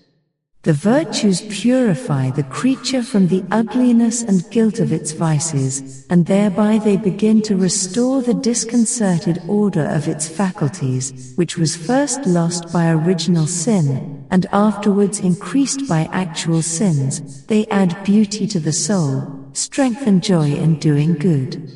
The 0.64 0.72
virtues 0.72 1.42
purify 1.42 2.30
the 2.30 2.42
creature 2.44 3.02
from 3.02 3.28
the 3.28 3.44
ugliness 3.50 4.22
and 4.22 4.50
guilt 4.50 4.80
of 4.80 4.92
its 4.94 5.12
vices, 5.12 6.06
and 6.08 6.24
thereby 6.24 6.78
they 6.78 6.96
begin 6.96 7.42
to 7.42 7.54
restore 7.54 8.22
the 8.22 8.32
disconcerted 8.32 9.42
order 9.46 9.84
of 9.84 10.08
its 10.08 10.26
faculties, 10.26 11.34
which 11.36 11.58
was 11.58 11.76
first 11.76 12.24
lost 12.24 12.72
by 12.72 12.90
original 12.90 13.46
sin, 13.46 14.24
and 14.30 14.46
afterwards 14.52 15.20
increased 15.20 15.86
by 15.86 16.08
actual 16.12 16.62
sins. 16.62 17.44
They 17.44 17.66
add 17.66 18.02
beauty 18.02 18.46
to 18.46 18.58
the 18.58 18.72
soul, 18.72 19.50
strength 19.52 20.06
and 20.06 20.22
joy 20.22 20.54
in 20.54 20.78
doing 20.78 21.12
good. 21.12 21.70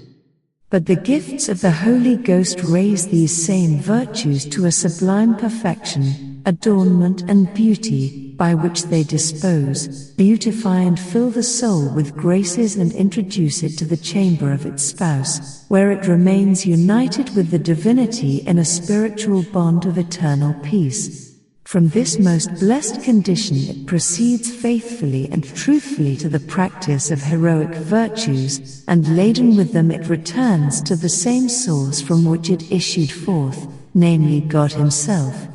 But 0.71 0.87
the 0.87 0.97
gifts 0.97 1.51
of 1.51 1.61
the 1.61 1.73
Holy 1.73 2.17
Ghost 2.17 2.63
raise 2.65 3.09
these 3.09 3.37
same 3.37 3.81
virtues 3.81 4.47
to 4.47 4.65
a 4.65 4.73
sublime 4.73 5.37
perfection, 5.37 6.28
adornment 6.47 7.23
and 7.29 7.53
beauty, 7.55 8.35
by 8.37 8.55
which 8.55 8.85
they 8.85 9.03
dispose, 9.03 10.13
beautify 10.13 10.79
and 10.79 10.99
fill 10.99 11.31
the 11.31 11.43
soul 11.43 11.89
with 11.95 12.17
graces 12.17 12.77
and 12.77 12.93
introduce 12.93 13.63
it 13.63 13.77
to 13.79 13.85
the 13.85 13.97
chamber 13.97 14.53
of 14.53 14.65
its 14.65 14.83
spouse, 14.83 15.65
where 15.69 15.91
it 15.91 16.07
remains 16.07 16.65
united 16.65 17.35
with 17.35 17.51
the 17.51 17.59
divinity 17.59 18.39
in 18.47 18.59
a 18.59 18.65
spiritual 18.65 19.43
bond 19.43 19.85
of 19.85 19.99
eternal 19.99 20.55
peace. 20.63 21.29
From 21.65 21.91
this 21.91 22.19
most 22.19 22.49
blessed 22.61 23.03
condition 23.03 23.59
it 23.59 23.87
proceeds 23.87 24.51
faithfully 24.51 25.29
and 25.31 25.45
truthfully 25.55 26.17
to 26.17 26.31
the 26.31 26.41
practice 26.41 27.11
of 27.11 27.23
heroic 27.23 27.75
virtues, 27.75 28.85
and 28.89 29.17
laden 29.17 29.55
with 29.55 29.73
them 29.73 29.91
it 29.91 30.09
returns 30.09 30.81
to 30.85 30.97
the 30.97 31.11
same 31.11 31.47
source 31.49 32.01
from 32.01 32.25
which 32.25 32.49
it 32.49 32.73
issued 32.73 33.11
forth, 33.11 33.67
namely 33.93 34.41
God 34.41 34.73
Himself. 34.73 35.49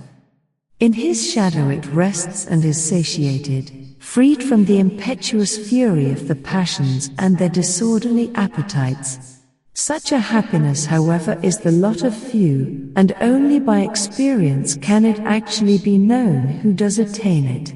In 0.84 0.92
his 0.92 1.32
shadow 1.32 1.70
it 1.70 1.86
rests 1.94 2.46
and 2.46 2.66
is 2.66 2.84
satiated, 2.84 3.72
freed 4.00 4.44
from 4.44 4.66
the 4.66 4.80
impetuous 4.80 5.58
fury 5.58 6.12
of 6.12 6.28
the 6.28 6.36
passions 6.36 7.10
and 7.18 7.38
their 7.38 7.48
disorderly 7.48 8.30
appetites. 8.36 9.40
Such 9.74 10.12
a 10.12 10.20
happiness, 10.20 10.88
however, 10.88 11.40
is 11.42 11.60
the 11.60 11.72
lot 11.72 12.04
of 12.04 12.14
few, 12.14 12.92
and 12.98 13.16
only 13.22 13.62
by 13.62 13.80
experience 13.80 14.76
can 14.76 15.06
it 15.06 15.22
actually 15.22 15.78
be 15.78 15.98
known 15.98 16.48
who 16.48 16.74
does 16.74 17.00
attain 17.00 17.46
it. 17.46 17.74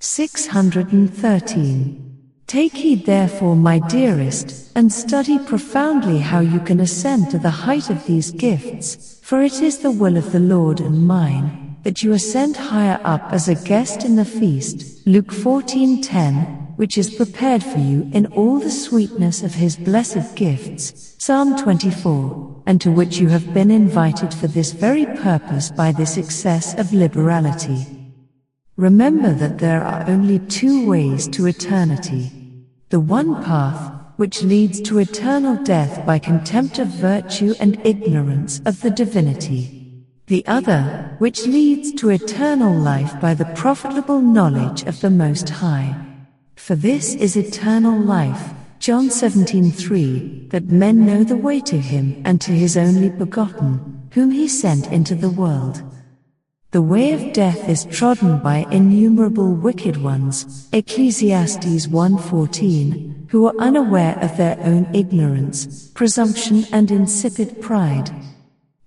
613. 0.00 2.18
Take 2.46 2.74
heed 2.74 3.06
therefore, 3.06 3.56
my 3.56 3.78
dearest, 3.88 4.72
and 4.76 4.92
study 4.92 5.38
profoundly 5.38 6.18
how 6.18 6.40
you 6.40 6.60
can 6.60 6.80
ascend 6.80 7.30
to 7.30 7.38
the 7.38 7.64
height 7.64 7.88
of 7.88 8.04
these 8.04 8.30
gifts, 8.30 9.18
for 9.22 9.40
it 9.40 9.62
is 9.62 9.78
the 9.78 9.90
will 9.90 10.18
of 10.18 10.32
the 10.32 10.38
Lord 10.38 10.80
and 10.80 11.06
mine 11.06 11.69
that 11.82 12.02
you 12.02 12.12
are 12.12 12.18
sent 12.18 12.56
higher 12.56 13.00
up 13.04 13.32
as 13.32 13.48
a 13.48 13.54
guest 13.54 14.04
in 14.04 14.16
the 14.16 14.24
feast, 14.24 15.06
Luke 15.06 15.32
14:10, 15.32 16.76
which 16.76 16.98
is 16.98 17.14
prepared 17.14 17.62
for 17.62 17.78
you 17.78 18.08
in 18.12 18.26
all 18.26 18.58
the 18.58 18.70
sweetness 18.70 19.42
of 19.42 19.54
his 19.54 19.76
blessed 19.76 20.34
gifts, 20.34 21.14
Psalm 21.18 21.56
24, 21.56 22.62
and 22.66 22.80
to 22.80 22.90
which 22.90 23.18
you 23.18 23.28
have 23.28 23.54
been 23.54 23.70
invited 23.70 24.32
for 24.34 24.46
this 24.46 24.72
very 24.72 25.06
purpose 25.06 25.70
by 25.70 25.90
this 25.92 26.18
excess 26.18 26.74
of 26.78 26.92
liberality. 26.92 27.86
Remember 28.76 29.32
that 29.34 29.58
there 29.58 29.82
are 29.82 30.04
only 30.06 30.38
two 30.38 30.86
ways 30.86 31.28
to 31.28 31.46
eternity. 31.46 32.30
The 32.90 33.00
one 33.00 33.42
path, 33.42 33.92
which 34.16 34.42
leads 34.42 34.80
to 34.82 34.98
eternal 34.98 35.56
death 35.64 36.04
by 36.04 36.18
contempt 36.18 36.78
of 36.78 36.88
virtue 36.88 37.54
and 37.58 37.80
ignorance 37.84 38.60
of 38.66 38.80
the 38.80 38.90
divinity 38.90 39.79
the 40.30 40.46
other, 40.46 41.16
which 41.18 41.44
leads 41.44 41.90
to 41.90 42.08
eternal 42.08 42.72
life 42.72 43.20
by 43.20 43.34
the 43.34 43.50
profitable 43.56 44.20
knowledge 44.20 44.84
of 44.84 45.00
the 45.00 45.10
Most 45.10 45.48
High. 45.48 45.92
For 46.54 46.76
this 46.76 47.14
is 47.16 47.36
eternal 47.36 47.98
life, 47.98 48.54
John 48.78 49.10
17:3, 49.10 50.48
that 50.50 50.70
men 50.70 51.04
know 51.04 51.24
the 51.24 51.42
way 51.48 51.58
to 51.72 51.80
him 51.80 52.22
and 52.24 52.40
to 52.42 52.52
his 52.52 52.76
only 52.76 53.10
begotten, 53.10 53.80
whom 54.12 54.30
he 54.30 54.46
sent 54.46 54.86
into 54.92 55.16
the 55.16 55.34
world. 55.42 55.82
The 56.70 56.86
way 56.92 57.10
of 57.12 57.32
death 57.32 57.68
is 57.68 57.84
trodden 57.84 58.38
by 58.38 58.66
innumerable 58.70 59.52
wicked 59.52 59.96
ones, 59.96 60.68
Ecclesiastes 60.72 61.88
1:14, 61.88 63.26
who 63.30 63.46
are 63.48 63.58
unaware 63.58 64.16
of 64.22 64.36
their 64.36 64.56
own 64.62 64.86
ignorance, 64.92 65.90
presumption 65.98 66.66
and 66.70 66.88
insipid 66.92 67.60
pride. 67.60 68.12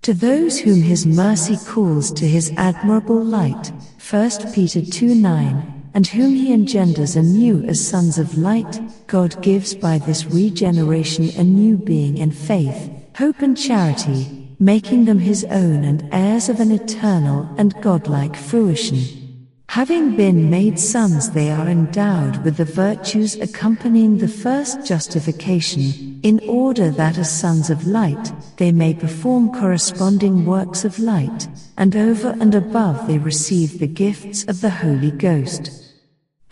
To 0.04 0.12
those 0.12 0.58
whom 0.58 0.82
his 0.82 1.06
mercy 1.06 1.56
calls 1.56 2.12
to 2.12 2.28
his 2.28 2.52
admirable 2.58 3.24
light, 3.24 3.72
1 3.98 4.52
Peter 4.52 4.82
2:9, 4.82 5.62
and 5.94 6.06
whom 6.06 6.34
he 6.34 6.52
engenders 6.52 7.16
anew 7.16 7.62
as 7.62 7.80
sons 7.80 8.18
of 8.18 8.36
light, 8.36 8.82
God 9.06 9.40
gives 9.40 9.74
by 9.74 9.96
this 9.96 10.26
regeneration 10.26 11.30
a 11.38 11.42
new 11.42 11.78
being 11.78 12.18
in 12.18 12.32
faith, 12.32 12.90
hope 13.16 13.40
and 13.40 13.56
charity, 13.56 14.50
making 14.60 15.06
them 15.06 15.20
his 15.20 15.42
own 15.44 15.84
and 15.84 16.06
heirs 16.12 16.50
of 16.50 16.60
an 16.60 16.70
eternal 16.70 17.48
and 17.56 17.74
godlike 17.80 18.36
fruition. 18.36 19.23
Having 19.74 20.14
been 20.14 20.50
made 20.50 20.78
sons, 20.78 21.30
they 21.30 21.50
are 21.50 21.66
endowed 21.66 22.44
with 22.44 22.58
the 22.58 22.64
virtues 22.64 23.34
accompanying 23.34 24.18
the 24.18 24.28
first 24.28 24.86
justification, 24.86 26.20
in 26.22 26.38
order 26.48 26.92
that 26.92 27.18
as 27.18 27.40
sons 27.40 27.70
of 27.70 27.84
light, 27.84 28.32
they 28.56 28.70
may 28.70 28.94
perform 28.94 29.50
corresponding 29.50 30.46
works 30.46 30.84
of 30.84 31.00
light, 31.00 31.48
and 31.76 31.96
over 31.96 32.36
and 32.38 32.54
above 32.54 33.08
they 33.08 33.18
receive 33.18 33.80
the 33.80 33.88
gifts 33.88 34.44
of 34.44 34.60
the 34.60 34.70
Holy 34.70 35.10
Ghost. 35.10 35.83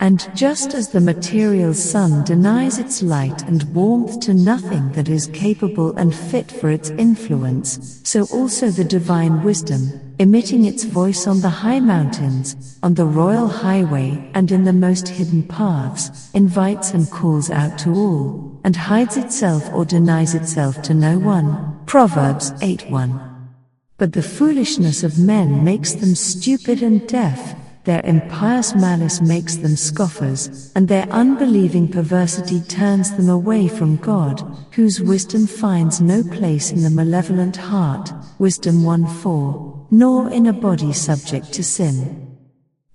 And 0.03 0.29
just 0.35 0.73
as 0.73 0.89
the 0.89 0.99
material 0.99 1.73
sun 1.73 2.25
denies 2.25 2.77
its 2.77 3.01
light 3.01 3.41
and 3.43 3.63
warmth 3.73 4.19
to 4.25 4.33
nothing 4.33 4.91
that 4.91 5.07
is 5.07 5.27
capable 5.27 5.95
and 5.95 6.13
fit 6.13 6.51
for 6.51 6.69
its 6.69 6.89
influence, 6.89 8.01
so 8.03 8.25
also 8.25 8.69
the 8.69 8.83
divine 8.83 9.43
wisdom, 9.43 10.13
emitting 10.19 10.65
its 10.65 10.83
voice 10.83 11.25
on 11.25 11.39
the 11.39 11.49
high 11.49 11.79
mountains, 11.79 12.77
on 12.83 12.95
the 12.95 13.05
royal 13.05 13.47
highway, 13.47 14.29
and 14.33 14.51
in 14.51 14.65
the 14.65 14.73
most 14.73 15.07
hidden 15.07 15.41
paths, 15.41 16.29
invites 16.33 16.91
and 16.91 17.09
calls 17.09 17.49
out 17.49 17.79
to 17.79 17.95
all, 17.95 18.59
and 18.65 18.75
hides 18.75 19.15
itself 19.15 19.73
or 19.73 19.85
denies 19.85 20.35
itself 20.35 20.81
to 20.81 20.93
no 20.93 21.17
one. 21.17 21.79
Proverbs 21.85 22.51
8 22.61 22.91
1. 22.91 23.21
But 23.97 24.11
the 24.11 24.21
foolishness 24.21 25.01
of 25.01 25.17
men 25.17 25.63
makes 25.63 25.93
them 25.93 26.13
stupid 26.13 26.83
and 26.83 27.07
deaf, 27.07 27.55
their 27.83 28.01
impious 28.05 28.73
malice 28.75 29.19
makes 29.19 29.57
them 29.57 29.75
scoffers, 29.75 30.71
and 30.73 30.87
their 30.87 31.03
unbelieving 31.09 31.89
perversity 31.89 32.61
turns 32.61 33.11
them 33.17 33.27
away 33.27 33.67
from 33.67 33.97
God, 33.97 34.41
whose 34.71 35.01
wisdom 35.01 35.47
finds 35.47 35.99
no 35.99 36.23
place 36.23 36.71
in 36.71 36.83
the 36.83 36.89
malevolent 36.89 37.57
heart, 37.57 38.13
Wisdom 38.39 38.83
1 38.83 39.05
4, 39.05 39.87
nor 39.91 40.31
in 40.31 40.47
a 40.47 40.53
body 40.53 40.93
subject 40.93 41.51
to 41.53 41.63
sin. 41.63 42.37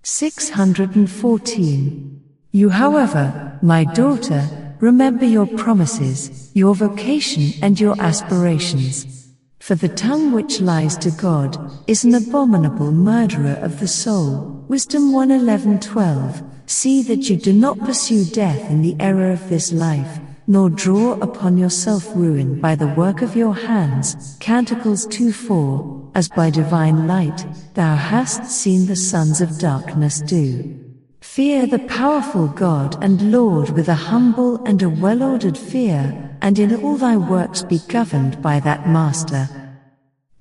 614. 0.02 2.22
You, 2.50 2.70
however, 2.70 3.58
my 3.60 3.84
daughter, 3.84 4.48
remember 4.80 5.26
your 5.26 5.46
promises, 5.46 6.50
your 6.54 6.74
vocation, 6.74 7.52
and 7.62 7.78
your 7.78 7.94
aspirations. 8.00 9.26
For 9.58 9.74
the 9.74 9.88
tongue 9.88 10.32
which 10.32 10.62
lies 10.62 10.96
to 10.98 11.10
God 11.10 11.58
is 11.86 12.04
an 12.04 12.14
abominable 12.14 12.90
murderer 12.90 13.58
of 13.60 13.80
the 13.80 13.88
soul. 13.88 14.57
Wisdom 14.68 15.12
1:11-12. 15.12 16.42
See 16.66 17.00
that 17.04 17.30
you 17.30 17.36
do 17.38 17.54
not 17.54 17.78
pursue 17.78 18.26
death 18.26 18.70
in 18.70 18.82
the 18.82 18.96
error 19.00 19.30
of 19.30 19.48
this 19.48 19.72
life, 19.72 20.20
nor 20.46 20.68
draw 20.68 21.12
upon 21.22 21.56
yourself 21.56 22.14
ruin 22.14 22.60
by 22.60 22.74
the 22.74 22.88
work 22.88 23.22
of 23.22 23.34
your 23.34 23.54
hands. 23.54 24.36
Canticles 24.40 25.06
2:4. 25.06 26.10
As 26.14 26.28
by 26.28 26.50
divine 26.50 27.06
light 27.06 27.46
thou 27.72 27.96
hast 27.96 28.44
seen 28.44 28.84
the 28.84 29.02
sons 29.10 29.40
of 29.40 29.58
darkness 29.58 30.20
do. 30.20 30.74
Fear 31.22 31.68
the 31.68 31.86
powerful 32.00 32.48
God 32.48 33.02
and 33.02 33.32
Lord 33.32 33.70
with 33.70 33.88
a 33.88 34.02
humble 34.12 34.60
and 34.66 34.82
a 34.82 34.90
well 34.90 35.22
ordered 35.22 35.56
fear, 35.56 36.36
and 36.42 36.58
in 36.58 36.74
all 36.74 36.98
thy 36.98 37.16
works 37.16 37.62
be 37.62 37.80
governed 37.88 38.42
by 38.42 38.60
that 38.60 38.86
Master. 38.86 39.48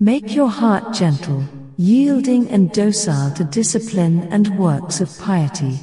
Make 0.01 0.35
your 0.35 0.49
heart 0.49 0.93
gentle, 0.93 1.43
yielding 1.77 2.49
and 2.49 2.71
docile 2.71 3.31
to 3.35 3.43
discipline 3.43 4.27
and 4.31 4.57
works 4.57 4.99
of 4.99 5.19
piety. 5.19 5.77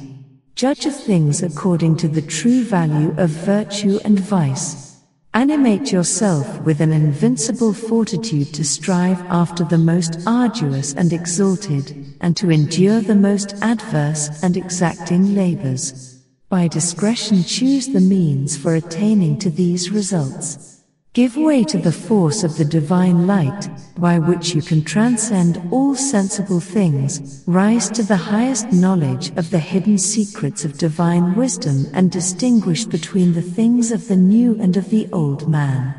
Judge 0.53 0.85
of 0.85 0.95
things 0.95 1.41
according 1.41 1.95
to 1.95 2.09
the 2.09 2.21
true 2.21 2.63
value 2.63 3.15
of 3.17 3.29
virtue 3.29 3.97
and 4.03 4.19
vice. 4.19 5.01
Animate 5.33 5.93
yourself 5.93 6.61
with 6.61 6.81
an 6.81 6.91
invincible 6.91 7.73
fortitude 7.73 8.53
to 8.53 8.63
strive 8.65 9.21
after 9.29 9.63
the 9.63 9.77
most 9.77 10.19
arduous 10.27 10.93
and 10.93 11.13
exalted, 11.13 12.15
and 12.19 12.35
to 12.37 12.49
endure 12.49 12.99
the 12.99 13.15
most 13.15 13.53
adverse 13.61 14.43
and 14.43 14.57
exacting 14.57 15.33
labors. 15.33 16.21
By 16.49 16.67
discretion 16.67 17.43
choose 17.43 17.87
the 17.87 18.01
means 18.01 18.57
for 18.57 18.75
attaining 18.75 19.39
to 19.39 19.49
these 19.49 19.91
results. 19.91 20.74
Give 21.15 21.37
way 21.37 21.63
to 21.63 21.77
the 21.77 21.93
force 21.93 22.43
of 22.43 22.57
the 22.57 22.65
divine 22.65 23.25
light, 23.25 23.69
by 23.97 24.19
which 24.19 24.53
you 24.53 24.61
can 24.61 24.83
transcend 24.83 25.61
all 25.71 25.95
sensible 25.95 26.59
things, 26.59 27.41
rise 27.47 27.89
to 27.91 28.03
the 28.03 28.17
highest 28.17 28.73
knowledge 28.73 29.29
of 29.37 29.49
the 29.49 29.59
hidden 29.59 29.97
secrets 29.97 30.65
of 30.65 30.77
divine 30.77 31.33
wisdom 31.35 31.85
and 31.93 32.11
distinguish 32.11 32.83
between 32.83 33.31
the 33.31 33.41
things 33.41 33.93
of 33.93 34.09
the 34.09 34.17
new 34.17 34.59
and 34.59 34.75
of 34.75 34.89
the 34.89 35.07
old 35.13 35.47
man. 35.47 35.95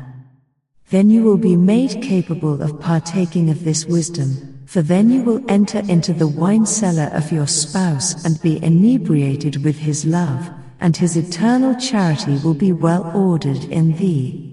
Then 0.91 1.09
you 1.09 1.23
will 1.23 1.37
be 1.37 1.55
made 1.55 2.03
capable 2.03 2.61
of 2.61 2.79
partaking 2.79 3.49
of 3.49 3.63
this 3.63 3.87
wisdom, 3.87 4.61
for 4.67 4.83
then 4.83 5.09
you 5.09 5.23
will 5.23 5.43
enter 5.49 5.79
into 5.79 6.13
the 6.13 6.27
wine 6.27 6.67
cellar 6.67 7.09
of 7.11 7.31
your 7.31 7.47
spouse 7.47 8.23
and 8.23 8.39
be 8.43 8.63
inebriated 8.63 9.65
with 9.65 9.79
his 9.79 10.05
love, 10.05 10.51
and 10.79 10.95
his 10.95 11.17
eternal 11.17 11.73
charity 11.73 12.37
will 12.43 12.53
be 12.53 12.71
well 12.71 13.11
ordered 13.15 13.63
in 13.63 13.97
thee. 13.97 14.46